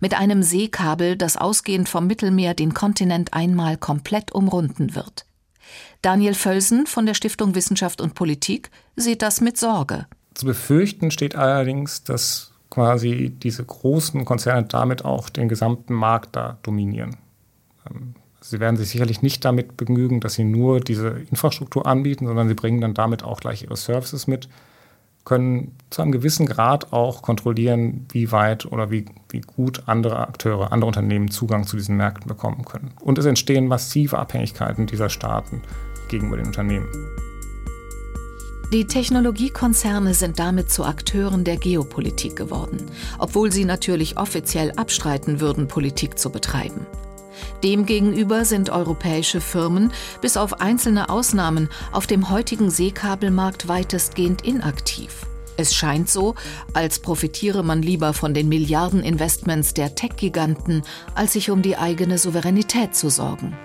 mit 0.00 0.14
einem 0.14 0.42
Seekabel, 0.42 1.16
das 1.16 1.36
ausgehend 1.36 1.88
vom 1.88 2.06
Mittelmeer 2.06 2.54
den 2.54 2.74
Kontinent 2.74 3.34
einmal 3.34 3.76
komplett 3.76 4.32
umrunden 4.32 4.94
wird. 4.94 5.26
Daniel 6.02 6.34
Völsen 6.34 6.86
von 6.86 7.06
der 7.06 7.14
Stiftung 7.14 7.54
Wissenschaft 7.54 8.00
und 8.00 8.14
Politik 8.14 8.70
sieht 8.94 9.22
das 9.22 9.40
mit 9.40 9.58
Sorge. 9.58 10.06
Zu 10.34 10.46
befürchten 10.46 11.10
steht 11.10 11.34
allerdings, 11.34 12.04
dass 12.04 12.52
quasi 12.70 13.30
diese 13.30 13.64
großen 13.64 14.24
Konzerne 14.24 14.66
damit 14.66 15.04
auch 15.04 15.28
den 15.28 15.48
gesamten 15.48 15.94
Markt 15.94 16.36
da 16.36 16.58
dominieren. 16.62 17.16
Ähm, 17.88 18.14
sie 18.40 18.60
werden 18.60 18.76
sich 18.76 18.90
sicherlich 18.90 19.22
nicht 19.22 19.44
damit 19.44 19.76
begnügen, 19.76 20.20
dass 20.20 20.34
sie 20.34 20.44
nur 20.44 20.80
diese 20.80 21.08
Infrastruktur 21.30 21.86
anbieten, 21.86 22.26
sondern 22.26 22.48
sie 22.48 22.54
bringen 22.54 22.80
dann 22.80 22.94
damit 22.94 23.22
auch 23.22 23.40
gleich 23.40 23.62
ihre 23.62 23.76
Services 23.76 24.26
mit 24.26 24.48
können 25.26 25.72
zu 25.90 26.00
einem 26.00 26.12
gewissen 26.12 26.46
Grad 26.46 26.92
auch 26.92 27.20
kontrollieren, 27.20 28.06
wie 28.12 28.32
weit 28.32 28.64
oder 28.64 28.90
wie, 28.90 29.04
wie 29.28 29.42
gut 29.42 29.82
andere 29.86 30.20
Akteure, 30.20 30.72
andere 30.72 30.86
Unternehmen 30.86 31.30
Zugang 31.30 31.66
zu 31.66 31.76
diesen 31.76 31.96
Märkten 31.96 32.28
bekommen 32.28 32.64
können. 32.64 32.92
Und 33.00 33.18
es 33.18 33.26
entstehen 33.26 33.66
massive 33.66 34.18
Abhängigkeiten 34.18 34.86
dieser 34.86 35.10
Staaten 35.10 35.60
gegenüber 36.08 36.36
den 36.36 36.46
Unternehmen. 36.46 36.86
Die 38.72 38.86
Technologiekonzerne 38.86 40.14
sind 40.14 40.38
damit 40.38 40.70
zu 40.70 40.84
Akteuren 40.84 41.44
der 41.44 41.56
Geopolitik 41.56 42.36
geworden, 42.36 42.78
obwohl 43.18 43.52
sie 43.52 43.64
natürlich 43.64 44.18
offiziell 44.18 44.72
abstreiten 44.76 45.40
würden, 45.40 45.68
Politik 45.68 46.18
zu 46.18 46.30
betreiben. 46.30 46.86
Demgegenüber 47.62 48.44
sind 48.44 48.70
europäische 48.70 49.40
Firmen 49.40 49.92
bis 50.20 50.36
auf 50.36 50.60
einzelne 50.60 51.08
Ausnahmen 51.08 51.68
auf 51.92 52.06
dem 52.06 52.30
heutigen 52.30 52.70
Seekabelmarkt 52.70 53.68
weitestgehend 53.68 54.44
inaktiv. 54.44 55.26
Es 55.56 55.74
scheint 55.74 56.10
so, 56.10 56.34
als 56.74 56.98
profitiere 56.98 57.62
man 57.62 57.80
lieber 57.80 58.12
von 58.12 58.34
den 58.34 58.48
Milliardeninvestments 58.48 59.72
der 59.72 59.94
Tech-Giganten, 59.94 60.82
als 61.14 61.32
sich 61.32 61.50
um 61.50 61.62
die 61.62 61.78
eigene 61.78 62.18
Souveränität 62.18 62.94
zu 62.94 63.08
sorgen. 63.08 63.56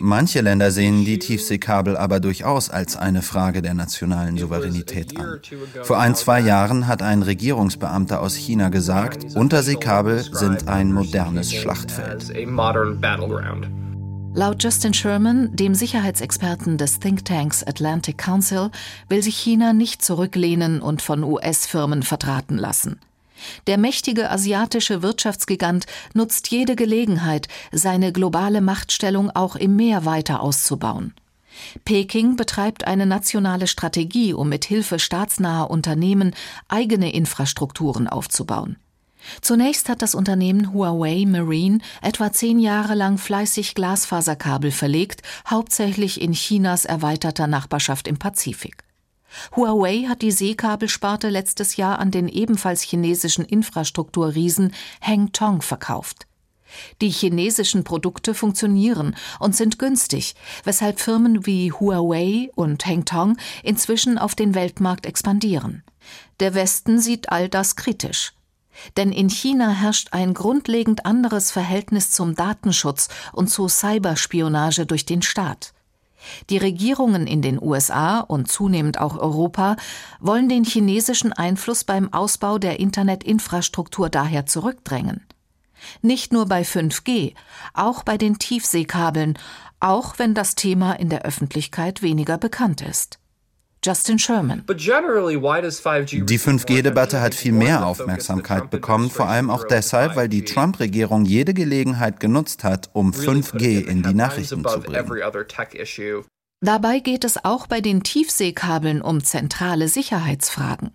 Manche 0.00 0.40
Länder 0.40 0.70
sehen 0.70 1.04
die 1.04 1.18
Tiefseekabel 1.18 1.98
aber 1.98 2.18
durchaus 2.18 2.70
als 2.70 2.96
eine 2.96 3.20
Frage 3.20 3.60
der 3.60 3.74
nationalen 3.74 4.38
Souveränität 4.38 5.14
an. 5.18 5.38
Vor 5.82 5.98
ein, 5.98 6.14
zwei 6.14 6.40
Jahren 6.40 6.86
hat 6.86 7.02
ein 7.02 7.22
Regierungsbeamter 7.22 8.22
aus 8.22 8.36
China 8.36 8.70
gesagt, 8.70 9.36
Unterseekabel 9.36 10.24
sind 10.32 10.66
ein 10.66 10.90
modernes 10.94 11.52
Schlachtfeld. 11.52 12.32
Laut 14.34 14.62
Justin 14.62 14.94
Sherman, 14.94 15.54
dem 15.54 15.74
Sicherheitsexperten 15.74 16.78
des 16.78 17.00
Thinktanks 17.00 17.64
Atlantic 17.64 18.16
Council, 18.16 18.70
will 19.10 19.22
sich 19.22 19.36
China 19.36 19.74
nicht 19.74 20.00
zurücklehnen 20.00 20.80
und 20.80 21.02
von 21.02 21.22
US-Firmen 21.22 22.02
vertraten 22.02 22.56
lassen. 22.56 22.98
Der 23.66 23.78
mächtige 23.78 24.30
asiatische 24.30 25.02
Wirtschaftsgigant 25.02 25.86
nutzt 26.14 26.48
jede 26.50 26.76
Gelegenheit, 26.76 27.48
seine 27.72 28.12
globale 28.12 28.60
Machtstellung 28.60 29.30
auch 29.30 29.56
im 29.56 29.76
Meer 29.76 30.04
weiter 30.04 30.42
auszubauen. 30.42 31.14
Peking 31.84 32.36
betreibt 32.36 32.86
eine 32.86 33.06
nationale 33.06 33.66
Strategie, 33.66 34.32
um 34.32 34.48
mit 34.48 34.64
Hilfe 34.64 34.98
staatsnaher 34.98 35.70
Unternehmen 35.70 36.34
eigene 36.68 37.12
Infrastrukturen 37.12 38.06
aufzubauen. 38.06 38.76
Zunächst 39.40 39.88
hat 39.88 40.00
das 40.00 40.14
Unternehmen 40.14 40.72
Huawei 40.72 41.24
Marine 41.26 41.78
etwa 42.02 42.32
zehn 42.32 42.58
Jahre 42.60 42.94
lang 42.94 43.18
fleißig 43.18 43.74
Glasfaserkabel 43.74 44.70
verlegt, 44.70 45.22
hauptsächlich 45.48 46.20
in 46.20 46.32
Chinas 46.32 46.84
erweiterter 46.84 47.46
Nachbarschaft 47.46 48.06
im 48.06 48.18
Pazifik. 48.18 48.87
Huawei 49.54 50.06
hat 50.08 50.22
die 50.22 50.32
Seekabelsparte 50.32 51.28
letztes 51.28 51.76
Jahr 51.76 51.98
an 51.98 52.10
den 52.10 52.28
ebenfalls 52.28 52.82
chinesischen 52.82 53.44
Infrastrukturriesen 53.44 54.72
Hengtong 55.00 55.62
verkauft. 55.62 56.26
Die 57.00 57.10
chinesischen 57.10 57.84
Produkte 57.84 58.34
funktionieren 58.34 59.16
und 59.38 59.56
sind 59.56 59.78
günstig, 59.78 60.34
weshalb 60.64 61.00
Firmen 61.00 61.46
wie 61.46 61.72
Huawei 61.72 62.50
und 62.54 62.84
Hengtong 62.84 63.36
inzwischen 63.62 64.18
auf 64.18 64.34
den 64.34 64.54
Weltmarkt 64.54 65.06
expandieren. 65.06 65.82
Der 66.40 66.54
Westen 66.54 67.00
sieht 67.00 67.30
all 67.30 67.48
das 67.48 67.76
kritisch. 67.76 68.32
Denn 68.96 69.10
in 69.10 69.28
China 69.28 69.70
herrscht 69.70 70.08
ein 70.12 70.34
grundlegend 70.34 71.04
anderes 71.04 71.50
Verhältnis 71.50 72.12
zum 72.12 72.36
Datenschutz 72.36 73.08
und 73.32 73.48
zu 73.48 73.66
Cyberspionage 73.66 74.86
durch 74.86 75.04
den 75.04 75.22
Staat. 75.22 75.72
Die 76.50 76.58
Regierungen 76.58 77.26
in 77.26 77.42
den 77.42 77.62
USA 77.62 78.20
und 78.20 78.50
zunehmend 78.50 78.98
auch 78.98 79.16
Europa 79.16 79.76
wollen 80.20 80.48
den 80.48 80.64
chinesischen 80.64 81.32
Einfluss 81.32 81.84
beim 81.84 82.12
Ausbau 82.12 82.58
der 82.58 82.80
Internetinfrastruktur 82.80 84.08
daher 84.08 84.46
zurückdrängen. 84.46 85.26
Nicht 86.02 86.32
nur 86.32 86.46
bei 86.46 86.62
5G, 86.62 87.34
auch 87.74 88.02
bei 88.02 88.18
den 88.18 88.38
Tiefseekabeln, 88.38 89.38
auch 89.80 90.18
wenn 90.18 90.34
das 90.34 90.54
Thema 90.54 90.94
in 90.94 91.08
der 91.08 91.22
Öffentlichkeit 91.22 92.02
weniger 92.02 92.38
bekannt 92.38 92.82
ist. 92.82 93.18
Justin 93.84 94.18
Sherman. 94.18 94.64
Die 94.66 94.74
5G-Debatte 94.74 97.20
hat 97.20 97.34
viel 97.34 97.52
mehr 97.52 97.86
Aufmerksamkeit 97.86 98.70
bekommen, 98.70 99.10
vor 99.10 99.28
allem 99.28 99.50
auch 99.50 99.64
deshalb, 99.64 100.16
weil 100.16 100.28
die 100.28 100.44
Trump-Regierung 100.44 101.24
jede 101.24 101.54
Gelegenheit 101.54 102.20
genutzt 102.20 102.64
hat, 102.64 102.90
um 102.92 103.12
5G 103.12 103.86
in 103.86 104.02
die 104.02 104.14
Nachrichten 104.14 104.64
zu 104.64 104.80
bringen. 104.80 105.06
Dabei 106.60 106.98
geht 106.98 107.22
es 107.22 107.44
auch 107.44 107.68
bei 107.68 107.80
den 107.80 108.02
Tiefseekabeln 108.02 109.00
um 109.00 109.22
zentrale 109.22 109.86
Sicherheitsfragen. 109.86 110.90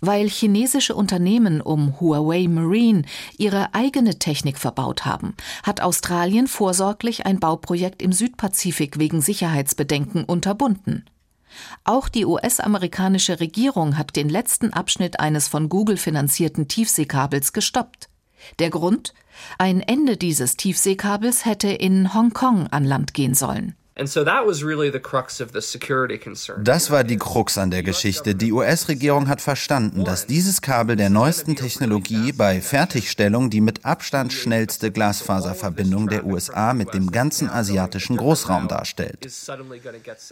Weil 0.00 0.28
chinesische 0.28 0.94
Unternehmen 0.94 1.60
um 1.60 2.00
Huawei 2.00 2.46
Marine 2.46 3.02
ihre 3.36 3.74
eigene 3.74 4.16
Technik 4.18 4.58
verbaut 4.58 5.04
haben, 5.04 5.34
hat 5.64 5.80
Australien 5.80 6.46
vorsorglich 6.46 7.26
ein 7.26 7.40
Bauprojekt 7.40 8.00
im 8.00 8.12
Südpazifik 8.12 8.98
wegen 8.98 9.22
Sicherheitsbedenken 9.22 10.24
unterbunden. 10.24 11.04
Auch 11.84 12.08
die 12.08 12.24
US-amerikanische 12.24 13.40
Regierung 13.40 13.98
hat 13.98 14.16
den 14.16 14.28
letzten 14.28 14.72
Abschnitt 14.72 15.20
eines 15.20 15.48
von 15.48 15.68
Google 15.68 15.96
finanzierten 15.96 16.68
Tiefseekabels 16.68 17.52
gestoppt. 17.52 18.08
Der 18.58 18.70
Grund? 18.70 19.14
Ein 19.58 19.80
Ende 19.80 20.16
dieses 20.16 20.56
Tiefseekabels 20.56 21.44
hätte 21.44 21.68
in 21.68 22.14
Hongkong 22.14 22.66
an 22.68 22.84
Land 22.84 23.14
gehen 23.14 23.34
sollen. 23.34 23.74
Das 26.64 26.90
war 26.90 27.04
die 27.04 27.18
Krux 27.18 27.58
an 27.58 27.70
der 27.70 27.82
Geschichte. 27.82 28.34
Die 28.34 28.50
US-Regierung 28.50 29.28
hat 29.28 29.42
verstanden, 29.42 30.04
dass 30.04 30.26
dieses 30.26 30.62
Kabel 30.62 30.96
der 30.96 31.10
neuesten 31.10 31.56
Technologie 31.56 32.32
bei 32.32 32.62
Fertigstellung 32.62 33.50
die 33.50 33.60
mit 33.60 33.84
Abstand 33.84 34.32
schnellste 34.32 34.90
Glasfaserverbindung 34.92 36.08
der 36.08 36.24
USA 36.24 36.72
mit 36.72 36.94
dem 36.94 37.10
ganzen 37.10 37.50
asiatischen 37.50 38.16
Großraum 38.16 38.66
darstellt. 38.66 39.28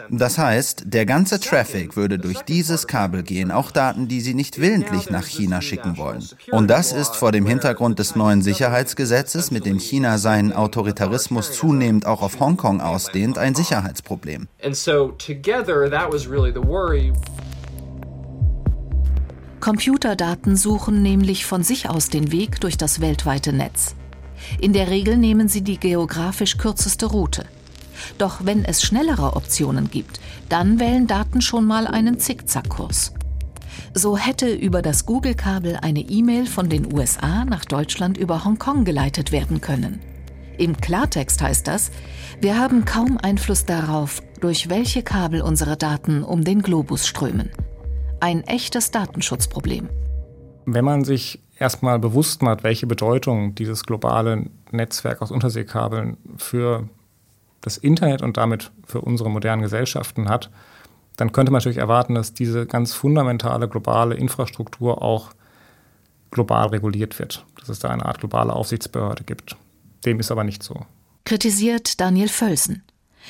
Das 0.09 0.39
heißt, 0.39 0.85
der 0.87 1.05
ganze 1.05 1.39
Traffic 1.39 1.97
würde 1.97 2.19
durch 2.19 2.41
dieses 2.41 2.87
Kabel 2.87 3.23
gehen, 3.23 3.51
auch 3.51 3.71
Daten, 3.71 4.09
die 4.09 4.23
sie 4.23 4.33
nicht 4.33 4.59
willentlich 4.59 5.11
nach 5.11 5.27
China 5.27 5.61
schicken 5.61 5.99
wollen. 5.99 6.27
Und 6.51 6.69
das 6.69 6.93
ist 6.93 7.15
vor 7.15 7.31
dem 7.31 7.45
Hintergrund 7.45 7.99
des 7.99 8.17
neuen 8.17 8.41
Sicherheitsgesetzes, 8.41 9.51
mit 9.51 9.67
dem 9.67 9.79
China 9.79 10.17
seinen 10.17 10.55
Autoritarismus 10.55 11.53
zunehmend 11.53 12.07
auch 12.07 12.23
auf 12.23 12.41
Hongkong 12.41 12.81
ausdehnt, 12.81 13.37
ein 13.37 13.50
ein 13.51 13.55
Sicherheitsproblem. 13.55 14.49
Computerdaten 19.61 20.57
suchen 20.57 21.03
nämlich 21.03 21.45
von 21.45 21.63
sich 21.63 21.91
aus 21.91 22.09
den 22.09 22.33
Weg 22.33 22.61
durch 22.61 22.79
das 22.79 23.01
weltweite 23.01 23.53
Netz. 23.53 23.95
In 24.59 24.73
der 24.73 24.89
Regel 24.89 25.19
nehmen 25.19 25.49
sie 25.49 25.63
die 25.63 25.79
geografisch 25.79 26.57
kürzeste 26.57 27.07
Route. 27.07 27.45
Doch 28.17 28.47
wenn 28.47 28.65
es 28.65 28.83
schnellere 28.83 29.37
Optionen 29.37 29.91
gibt, 29.91 30.21
dann 30.49 30.81
wählen 30.81 31.07
Daten 31.07 31.43
schon 31.43 31.67
mal 31.67 31.87
einen 31.87 32.19
Zickzackkurs. 32.19 33.13
So 33.93 34.17
hätte 34.17 34.51
über 34.51 34.81
das 34.81 35.05
Google-Kabel 35.05 35.77
eine 35.83 36.01
E-Mail 36.01 36.47
von 36.47 36.71
den 36.71 36.95
USA 36.95 37.45
nach 37.45 37.67
Deutschland 37.67 38.17
über 38.17 38.45
Hongkong 38.45 38.85
geleitet 38.85 39.31
werden 39.31 39.61
können. 39.61 40.01
Im 40.61 40.77
Klartext 40.77 41.41
heißt 41.41 41.67
das, 41.67 41.91
wir 42.43 42.59
haben 42.59 42.85
kaum 42.85 43.17
Einfluss 43.17 43.65
darauf, 43.65 44.23
durch 44.43 44.69
welche 44.69 45.03
Kabel 45.03 45.41
unsere 45.41 45.79
Daten 45.79 46.23
um 46.23 46.45
den 46.45 46.61
Globus 46.61 47.07
strömen. 47.07 47.49
Ein 48.21 48.43
echtes 48.43 48.91
Datenschutzproblem. 48.91 49.89
Wenn 50.67 50.85
man 50.85 51.05
sich 51.05 51.41
erstmal 51.59 51.99
bewusst 51.99 52.43
macht, 52.43 52.63
welche 52.63 52.87
Bedeutung 52.87 53.55
dieses 53.55 53.85
globale 53.85 54.51
Netzwerk 54.71 55.23
aus 55.23 55.31
Unterseekabeln 55.31 56.19
für 56.37 56.87
das 57.63 57.79
Internet 57.79 58.21
und 58.21 58.37
damit 58.37 58.71
für 58.85 59.01
unsere 59.01 59.31
modernen 59.31 59.63
Gesellschaften 59.63 60.29
hat, 60.29 60.51
dann 61.17 61.33
könnte 61.33 61.53
man 61.53 61.61
natürlich 61.61 61.79
erwarten, 61.79 62.15
dass 62.15 62.35
diese 62.35 62.67
ganz 62.67 62.93
fundamentale 62.93 63.67
globale 63.67 64.15
Infrastruktur 64.15 65.01
auch 65.01 65.31
global 66.31 66.67
reguliert 66.67 67.19
wird, 67.19 67.47
dass 67.59 67.71
es 67.71 67.79
da 67.79 67.89
eine 67.89 68.05
Art 68.05 68.21
globale 68.21 68.53
Aufsichtsbehörde 68.53 69.25
gibt. 69.25 69.57
Dem 70.05 70.21
ist 70.21 70.31
aber 70.31 70.45
nicht 70.45 70.63
so. 70.63 70.87
Kritisiert 71.25 72.01
Daniel 72.01 72.29
Völsen. 72.29 72.83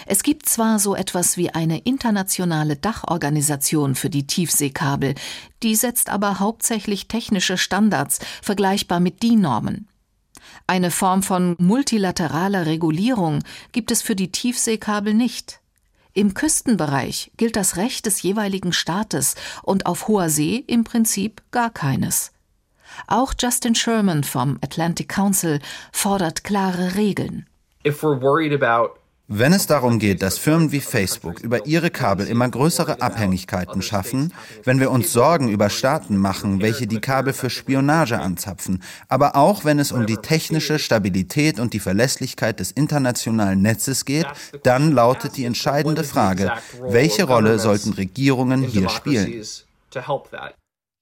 Es 0.06 0.22
gibt 0.22 0.48
zwar 0.48 0.78
so 0.78 0.94
etwas 0.94 1.37
wie 1.37 1.50
eine 1.50 1.78
internationale 1.80 2.76
Dachorganisation 2.76 3.94
für 3.94 4.09
die 4.09 4.26
Tiefseekabel, 4.26 5.14
die 5.62 5.74
setzt 5.74 6.09
aber 6.09 6.38
hauptsächlich 6.38 7.09
technische 7.09 7.59
Standards, 7.59 8.20
vergleichbar 8.42 9.00
mit 9.00 9.22
DIN-Normen. 9.22 9.88
Eine 10.66 10.90
Form 10.90 11.22
von 11.22 11.56
multilateraler 11.59 12.66
Regulierung 12.66 13.42
gibt 13.72 13.90
es 13.90 14.02
für 14.02 14.16
die 14.16 14.33
Tiefseekabel 14.33 15.14
nicht. 15.14 15.61
Im 16.12 16.35
Küstenbereich 16.35 17.33
gilt 17.37 17.56
das 17.56 17.76
Recht 17.76 18.06
des 18.06 18.22
jeweiligen 18.22 18.72
Staates 18.72 19.35
und 19.62 19.87
auf 19.87 20.09
hoher 20.09 20.28
See 20.28 20.64
im 20.66 20.85
Prinzip 20.85 21.42
gar 21.50 21.70
keines. 21.70 22.33
Auch 23.07 23.35
Justin 23.38 23.74
Sherman 23.74 24.24
vom 24.24 24.59
Atlantic 24.62 25.09
Council 25.09 25.61
fordert 25.92 26.44
klare 26.44 26.94
Regeln. 26.96 27.46
Wenn 29.33 29.53
es 29.53 29.68
darum 29.68 30.00
geht, 30.00 30.22
dass 30.22 30.38
Firmen 30.38 30.72
wie 30.72 30.81
Facebook 30.81 31.38
über 31.38 31.64
ihre 31.64 31.90
Kabel 31.90 32.26
immer 32.26 32.48
größere 32.48 33.00
Abhängigkeiten 33.00 33.81
schaffen, 33.81 34.35
wenn 34.64 34.81
wir 34.81 34.90
uns 34.90 35.12
Sorgen 35.12 35.48
über 35.50 35.70
Staaten 35.70 36.16
machen, 36.16 36.61
welche 36.61 36.88
die 36.88 37.00
Kabel 37.00 37.33
für 37.33 37.48
Spionage 37.48 38.18
anzapfen, 38.18 38.83
aber 39.09 39.37
auch 39.37 39.64
wenn 39.64 39.79
es 39.79 39.92
um 39.92 40.05
die 40.05 40.16
technische 40.16 40.81
Stabilität 40.81 41.61
und 41.61 41.74
die 41.74 41.79
Verlässlichkeit 41.79 42.59
des 42.59 42.72
internationalen 42.72 43.62
Netzes 43.62 44.05
geht, 44.05 44.26
dann 44.64 44.90
lautet 44.90 45.37
die 45.37 45.44
entscheidende 45.44 46.03
Frage, 46.03 46.50
welche 46.88 47.22
Rolle 47.22 47.61
sollten 47.61 47.92
Regierungen 47.92 48.64
hier 48.64 48.88
spielen? 48.88 49.44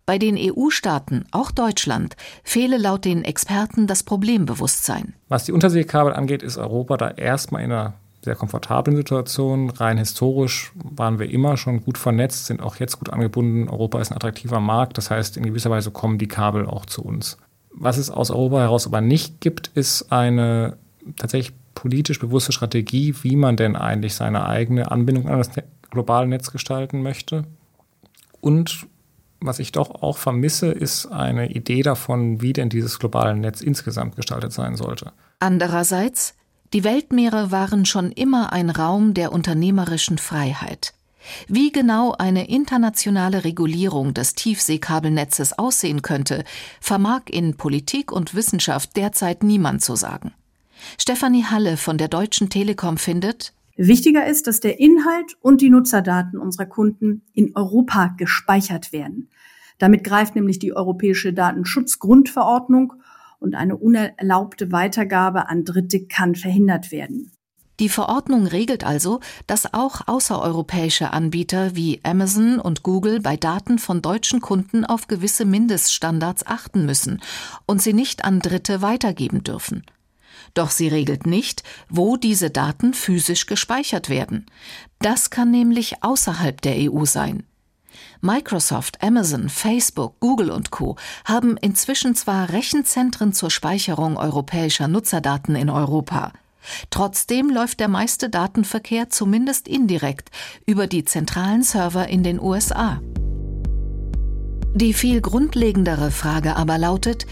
Bei 0.08 0.16
den 0.16 0.38
EU-Staaten, 0.38 1.26
auch 1.32 1.50
Deutschland, 1.50 2.16
fehle 2.42 2.78
laut 2.78 3.04
den 3.04 3.24
Experten 3.24 3.86
das 3.86 4.02
Problembewusstsein. 4.02 5.12
Was 5.28 5.44
die 5.44 5.52
Unterseekabel 5.52 6.14
angeht, 6.14 6.42
ist 6.42 6.56
Europa 6.56 6.96
da 6.96 7.10
erstmal 7.10 7.62
in 7.62 7.72
einer 7.72 7.92
sehr 8.24 8.34
komfortablen 8.34 8.96
Situation. 8.96 9.68
Rein 9.68 9.98
historisch 9.98 10.72
waren 10.76 11.18
wir 11.18 11.28
immer 11.28 11.58
schon 11.58 11.82
gut 11.84 11.98
vernetzt, 11.98 12.46
sind 12.46 12.62
auch 12.62 12.76
jetzt 12.76 12.98
gut 12.98 13.10
angebunden. 13.10 13.68
Europa 13.68 14.00
ist 14.00 14.10
ein 14.10 14.16
attraktiver 14.16 14.60
Markt, 14.60 14.96
das 14.96 15.10
heißt, 15.10 15.36
in 15.36 15.44
gewisser 15.44 15.68
Weise 15.68 15.90
kommen 15.90 16.16
die 16.16 16.26
Kabel 16.26 16.64
auch 16.64 16.86
zu 16.86 17.04
uns. 17.04 17.36
Was 17.70 17.98
es 17.98 18.08
aus 18.08 18.30
Europa 18.30 18.60
heraus 18.60 18.86
aber 18.86 19.02
nicht 19.02 19.42
gibt, 19.42 19.66
ist 19.74 20.10
eine 20.10 20.78
tatsächlich 21.18 21.54
politisch 21.74 22.18
bewusste 22.18 22.52
Strategie, 22.52 23.14
wie 23.20 23.36
man 23.36 23.58
denn 23.58 23.76
eigentlich 23.76 24.14
seine 24.14 24.46
eigene 24.46 24.90
Anbindung 24.90 25.28
an 25.28 25.36
das 25.36 25.50
globale 25.90 26.26
Netz 26.26 26.50
gestalten 26.50 27.02
möchte. 27.02 27.44
Und 28.40 28.86
was 29.40 29.58
ich 29.58 29.72
doch 29.72 30.02
auch 30.02 30.18
vermisse, 30.18 30.66
ist 30.68 31.06
eine 31.06 31.50
Idee 31.50 31.82
davon, 31.82 32.40
wie 32.42 32.52
denn 32.52 32.68
dieses 32.68 32.98
globale 32.98 33.36
Netz 33.36 33.60
insgesamt 33.60 34.16
gestaltet 34.16 34.52
sein 34.52 34.76
sollte. 34.76 35.12
Andererseits, 35.40 36.34
Die 36.74 36.84
Weltmeere 36.84 37.50
waren 37.50 37.86
schon 37.86 38.12
immer 38.12 38.52
ein 38.52 38.68
Raum 38.68 39.14
der 39.14 39.32
unternehmerischen 39.32 40.18
Freiheit. 40.18 40.92
Wie 41.46 41.72
genau 41.72 42.12
eine 42.12 42.48
internationale 42.48 43.44
Regulierung 43.44 44.12
des 44.12 44.34
Tiefseekabelnetzes 44.34 45.58
aussehen 45.58 46.02
könnte, 46.02 46.44
vermag 46.80 47.22
in 47.30 47.56
Politik 47.56 48.12
und 48.12 48.34
Wissenschaft 48.34 48.96
derzeit 48.96 49.42
niemand 49.42 49.82
zu 49.82 49.96
sagen. 49.96 50.32
Stefanie 50.98 51.44
Halle 51.44 51.76
von 51.76 51.98
der 51.98 52.08
Deutschen 52.08 52.50
Telekom 52.50 52.98
findet, 52.98 53.52
Wichtiger 53.78 54.26
ist, 54.26 54.48
dass 54.48 54.58
der 54.58 54.80
Inhalt 54.80 55.36
und 55.40 55.60
die 55.60 55.70
Nutzerdaten 55.70 56.40
unserer 56.40 56.66
Kunden 56.66 57.22
in 57.32 57.52
Europa 57.54 58.08
gespeichert 58.18 58.92
werden. 58.92 59.30
Damit 59.78 60.02
greift 60.02 60.34
nämlich 60.34 60.58
die 60.58 60.74
Europäische 60.74 61.32
Datenschutzgrundverordnung 61.32 62.94
und 63.38 63.54
eine 63.54 63.76
unerlaubte 63.76 64.72
Weitergabe 64.72 65.48
an 65.48 65.64
Dritte 65.64 66.06
kann 66.06 66.34
verhindert 66.34 66.90
werden. 66.90 67.30
Die 67.78 67.88
Verordnung 67.88 68.48
regelt 68.48 68.82
also, 68.82 69.20
dass 69.46 69.72
auch 69.72 70.08
außereuropäische 70.08 71.12
Anbieter 71.12 71.76
wie 71.76 72.00
Amazon 72.02 72.58
und 72.58 72.82
Google 72.82 73.20
bei 73.20 73.36
Daten 73.36 73.78
von 73.78 74.02
deutschen 74.02 74.40
Kunden 74.40 74.84
auf 74.84 75.06
gewisse 75.06 75.44
Mindeststandards 75.44 76.44
achten 76.44 76.84
müssen 76.84 77.20
und 77.66 77.80
sie 77.80 77.92
nicht 77.92 78.24
an 78.24 78.40
Dritte 78.40 78.82
weitergeben 78.82 79.44
dürfen. 79.44 79.84
Doch 80.54 80.70
sie 80.70 80.88
regelt 80.88 81.26
nicht, 81.26 81.62
wo 81.88 82.16
diese 82.16 82.50
Daten 82.50 82.94
physisch 82.94 83.46
gespeichert 83.46 84.08
werden. 84.08 84.46
Das 85.00 85.30
kann 85.30 85.50
nämlich 85.50 86.02
außerhalb 86.02 86.60
der 86.60 86.90
EU 86.90 87.04
sein. 87.04 87.44
Microsoft, 88.20 89.02
Amazon, 89.02 89.48
Facebook, 89.48 90.18
Google 90.20 90.50
und 90.50 90.70
Co 90.70 90.96
haben 91.24 91.56
inzwischen 91.56 92.14
zwar 92.14 92.50
Rechenzentren 92.50 93.32
zur 93.32 93.50
Speicherung 93.50 94.16
europäischer 94.16 94.88
Nutzerdaten 94.88 95.54
in 95.54 95.70
Europa, 95.70 96.32
Trotzdem 96.90 97.50
läuft 97.50 97.80
der 97.80 97.88
meiste 97.88 98.28
Datenverkehr 98.28 99.08
zumindest 99.10 99.68
indirekt 99.68 100.30
über 100.66 100.86
die 100.86 101.04
zentralen 101.04 101.62
Server 101.62 102.08
in 102.08 102.22
den 102.22 102.40
USA. 102.40 103.00
Die 104.74 104.92
viel 104.92 105.20
grundlegendere 105.20 106.10
Frage 106.10 106.56
aber 106.56 106.78
lautet, 106.78 107.26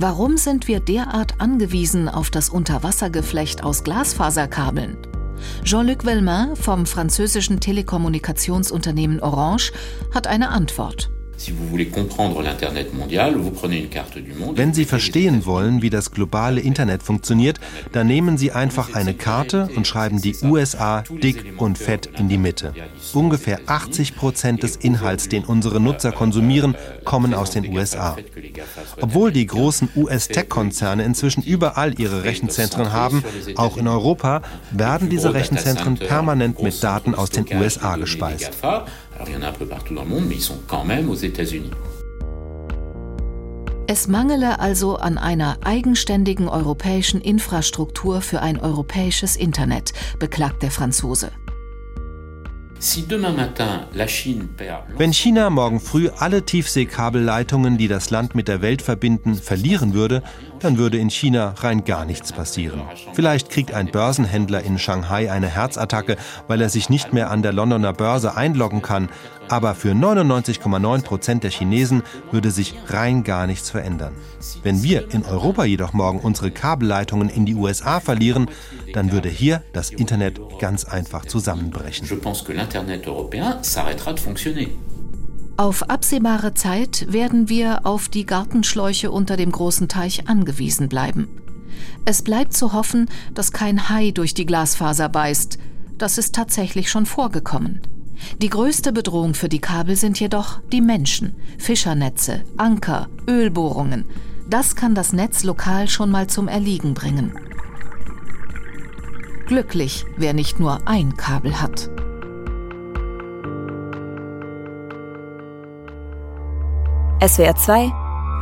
warum 0.00 0.38
sind 0.38 0.66
wir 0.66 0.80
derart 0.80 1.40
angewiesen 1.40 2.08
auf 2.08 2.30
das 2.30 2.48
Unterwassergeflecht 2.48 3.62
aus 3.62 3.84
Glasfaserkabeln? 3.84 4.96
Jean-Luc 5.62 6.04
Vellemin 6.06 6.56
vom 6.56 6.86
französischen 6.86 7.60
Telekommunikationsunternehmen 7.60 9.20
Orange 9.20 9.72
hat 10.14 10.26
eine 10.26 10.48
Antwort. 10.48 11.10
Wenn 14.54 14.74
Sie 14.74 14.84
verstehen 14.84 15.46
wollen, 15.46 15.82
wie 15.82 15.90
das 15.90 16.10
globale 16.10 16.60
Internet 16.60 17.02
funktioniert, 17.02 17.60
dann 17.92 18.06
nehmen 18.06 18.36
Sie 18.36 18.52
einfach 18.52 18.94
eine 18.94 19.14
Karte 19.14 19.70
und 19.74 19.86
schreiben 19.86 20.20
die 20.20 20.36
USA 20.42 21.02
dick 21.22 21.54
und 21.56 21.78
fett 21.78 22.10
in 22.18 22.28
die 22.28 22.36
Mitte. 22.36 22.74
Ungefähr 23.14 23.60
80 23.66 24.16
Prozent 24.16 24.62
des 24.62 24.76
Inhalts, 24.76 25.28
den 25.28 25.44
unsere 25.44 25.80
Nutzer 25.80 26.12
konsumieren, 26.12 26.74
kommen 27.04 27.32
aus 27.32 27.50
den 27.50 27.66
USA. 27.74 28.16
Obwohl 29.00 29.32
die 29.32 29.46
großen 29.46 29.88
US-Tech-Konzerne 29.96 31.04
inzwischen 31.04 31.42
überall 31.42 31.98
ihre 31.98 32.24
Rechenzentren 32.24 32.92
haben, 32.92 33.24
auch 33.56 33.76
in 33.76 33.88
Europa, 33.88 34.42
werden 34.70 35.08
diese 35.08 35.32
Rechenzentren 35.32 35.96
permanent 35.96 36.62
mit 36.62 36.82
Daten 36.82 37.14
aus 37.14 37.30
den 37.30 37.46
USA 37.52 37.96
gespeist. 37.96 38.50
Alors 39.20 39.28
il 39.28 39.34
y 39.34 39.36
en 39.36 39.42
a 39.42 39.50
un 39.50 39.52
peu 39.52 39.66
partout 39.66 39.94
dans 39.94 40.04
le 40.04 40.08
monde, 40.08 40.24
mais 40.26 40.36
ils 40.36 40.40
sont 40.40 40.60
quand 40.66 40.82
même 40.82 41.10
aux 41.10 41.14
États-Unis. 41.14 41.70
Es 43.86 44.08
mangele 44.08 44.58
also 44.58 44.96
an 44.96 45.18
einer 45.18 45.58
eigenständigen 45.62 46.48
europäischen 46.48 47.20
Infrastruktur 47.20 48.22
für 48.22 48.40
ein 48.40 48.58
europäisches 48.58 49.36
Internet, 49.36 49.92
beklagt 50.18 50.62
der 50.62 50.70
Franzose. 50.70 51.32
Wenn 54.96 55.12
China 55.12 55.50
morgen 55.50 55.80
früh 55.80 56.08
alle 56.16 56.46
Tiefseekabelleitungen, 56.46 57.76
die 57.76 57.88
das 57.88 58.08
Land 58.08 58.34
mit 58.34 58.48
der 58.48 58.62
Welt 58.62 58.80
verbinden, 58.80 59.34
verlieren 59.34 59.92
würde, 59.92 60.22
dann 60.60 60.78
würde 60.78 60.96
in 60.96 61.10
China 61.10 61.54
rein 61.58 61.84
gar 61.84 62.06
nichts 62.06 62.32
passieren. 62.32 62.80
Vielleicht 63.12 63.50
kriegt 63.50 63.74
ein 63.74 63.90
Börsenhändler 63.90 64.62
in 64.62 64.78
Shanghai 64.78 65.30
eine 65.30 65.48
Herzattacke, 65.48 66.16
weil 66.48 66.62
er 66.62 66.70
sich 66.70 66.88
nicht 66.88 67.12
mehr 67.12 67.30
an 67.30 67.42
der 67.42 67.52
Londoner 67.52 67.92
Börse 67.92 68.34
einloggen 68.34 68.80
kann, 68.80 69.10
aber 69.50 69.74
für 69.74 69.90
99,9 69.90 71.02
Prozent 71.02 71.42
der 71.42 71.50
Chinesen 71.50 72.02
würde 72.30 72.52
sich 72.52 72.74
rein 72.86 73.24
gar 73.24 73.48
nichts 73.48 73.68
verändern. 73.68 74.12
Wenn 74.62 74.82
wir 74.84 75.12
in 75.12 75.24
Europa 75.24 75.64
jedoch 75.64 75.92
morgen 75.92 76.20
unsere 76.20 76.52
Kabelleitungen 76.52 77.28
in 77.28 77.46
die 77.46 77.56
USA 77.56 77.98
verlieren, 77.98 78.48
dann 78.94 79.10
würde 79.10 79.28
hier 79.28 79.62
das 79.72 79.90
Internet 79.90 80.40
ganz 80.60 80.84
einfach 80.84 81.26
zusammenbrechen. 81.26 82.08
Auf 85.56 85.90
absehbare 85.90 86.54
Zeit 86.54 87.12
werden 87.12 87.48
wir 87.48 87.86
auf 87.86 88.08
die 88.08 88.24
Gartenschläuche 88.24 89.10
unter 89.10 89.36
dem 89.36 89.50
großen 89.50 89.88
Teich 89.88 90.28
angewiesen 90.28 90.88
bleiben. 90.88 91.28
Es 92.04 92.22
bleibt 92.22 92.54
zu 92.54 92.72
hoffen, 92.72 93.10
dass 93.34 93.52
kein 93.52 93.88
Hai 93.88 94.12
durch 94.12 94.32
die 94.32 94.46
Glasfaser 94.46 95.08
beißt. 95.08 95.58
Das 95.98 96.18
ist 96.18 96.34
tatsächlich 96.34 96.88
schon 96.88 97.04
vorgekommen. 97.04 97.82
Die 98.38 98.48
größte 98.48 98.92
Bedrohung 98.92 99.34
für 99.34 99.48
die 99.48 99.60
Kabel 99.60 99.96
sind 99.96 100.18
jedoch 100.20 100.60
die 100.72 100.80
Menschen, 100.80 101.36
Fischernetze, 101.58 102.42
Anker, 102.56 103.08
Ölbohrungen. 103.28 104.04
Das 104.48 104.76
kann 104.76 104.94
das 104.94 105.12
Netz 105.12 105.44
lokal 105.44 105.88
schon 105.88 106.10
mal 106.10 106.26
zum 106.26 106.48
Erliegen 106.48 106.94
bringen. 106.94 107.32
Glücklich, 109.46 110.04
wer 110.16 110.32
nicht 110.32 110.60
nur 110.60 110.86
ein 110.86 111.16
Kabel 111.16 111.60
hat. 111.60 111.90
SWR 117.26 117.54
2 117.54 117.92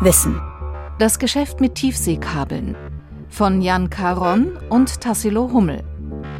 Wissen. 0.00 0.40
Das 0.98 1.18
Geschäft 1.18 1.60
mit 1.60 1.74
Tiefseekabeln 1.74 2.76
von 3.28 3.60
Jan 3.60 3.90
Caron 3.90 4.56
und 4.68 5.00
Tassilo 5.00 5.50
Hummel. 5.52 5.82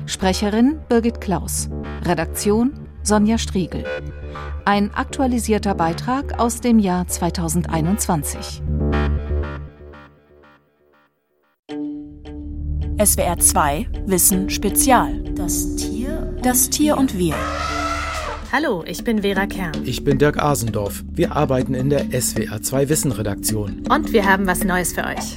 Sprecherin 0.07 0.79
Birgit 0.88 1.20
Klaus. 1.20 1.68
Redaktion 2.05 2.88
Sonja 3.02 3.38
Striegel. 3.38 3.84
Ein 4.64 4.92
aktualisierter 4.94 5.74
Beitrag 5.74 6.38
aus 6.38 6.61
dem 6.61 6.78
Jahr 6.78 7.06
2021. 7.06 8.62
SWR 13.02 13.38
2 13.38 13.88
Wissen 14.06 14.50
Spezial. 14.50 15.22
Das 15.34 15.76
Tier, 15.76 16.37
das 16.42 16.68
Tier 16.68 16.96
und 16.98 17.16
wir. 17.16 17.34
Hallo, 18.50 18.82
ich 18.87 19.04
bin 19.04 19.22
Vera 19.22 19.46
Kern. 19.46 19.72
Ich 19.84 20.04
bin 20.04 20.18
Dirk 20.18 20.42
Asendorf. 20.42 21.04
Wir 21.12 21.37
arbeiten 21.37 21.74
in 21.74 21.90
der 21.90 22.06
SWR 22.20 22.61
2 22.61 22.88
Wissen 22.88 23.12
Redaktion. 23.12 23.84
Und 23.88 24.12
wir 24.12 24.26
haben 24.26 24.46
was 24.46 24.64
Neues 24.64 24.94
für 24.94 25.04
euch. 25.04 25.37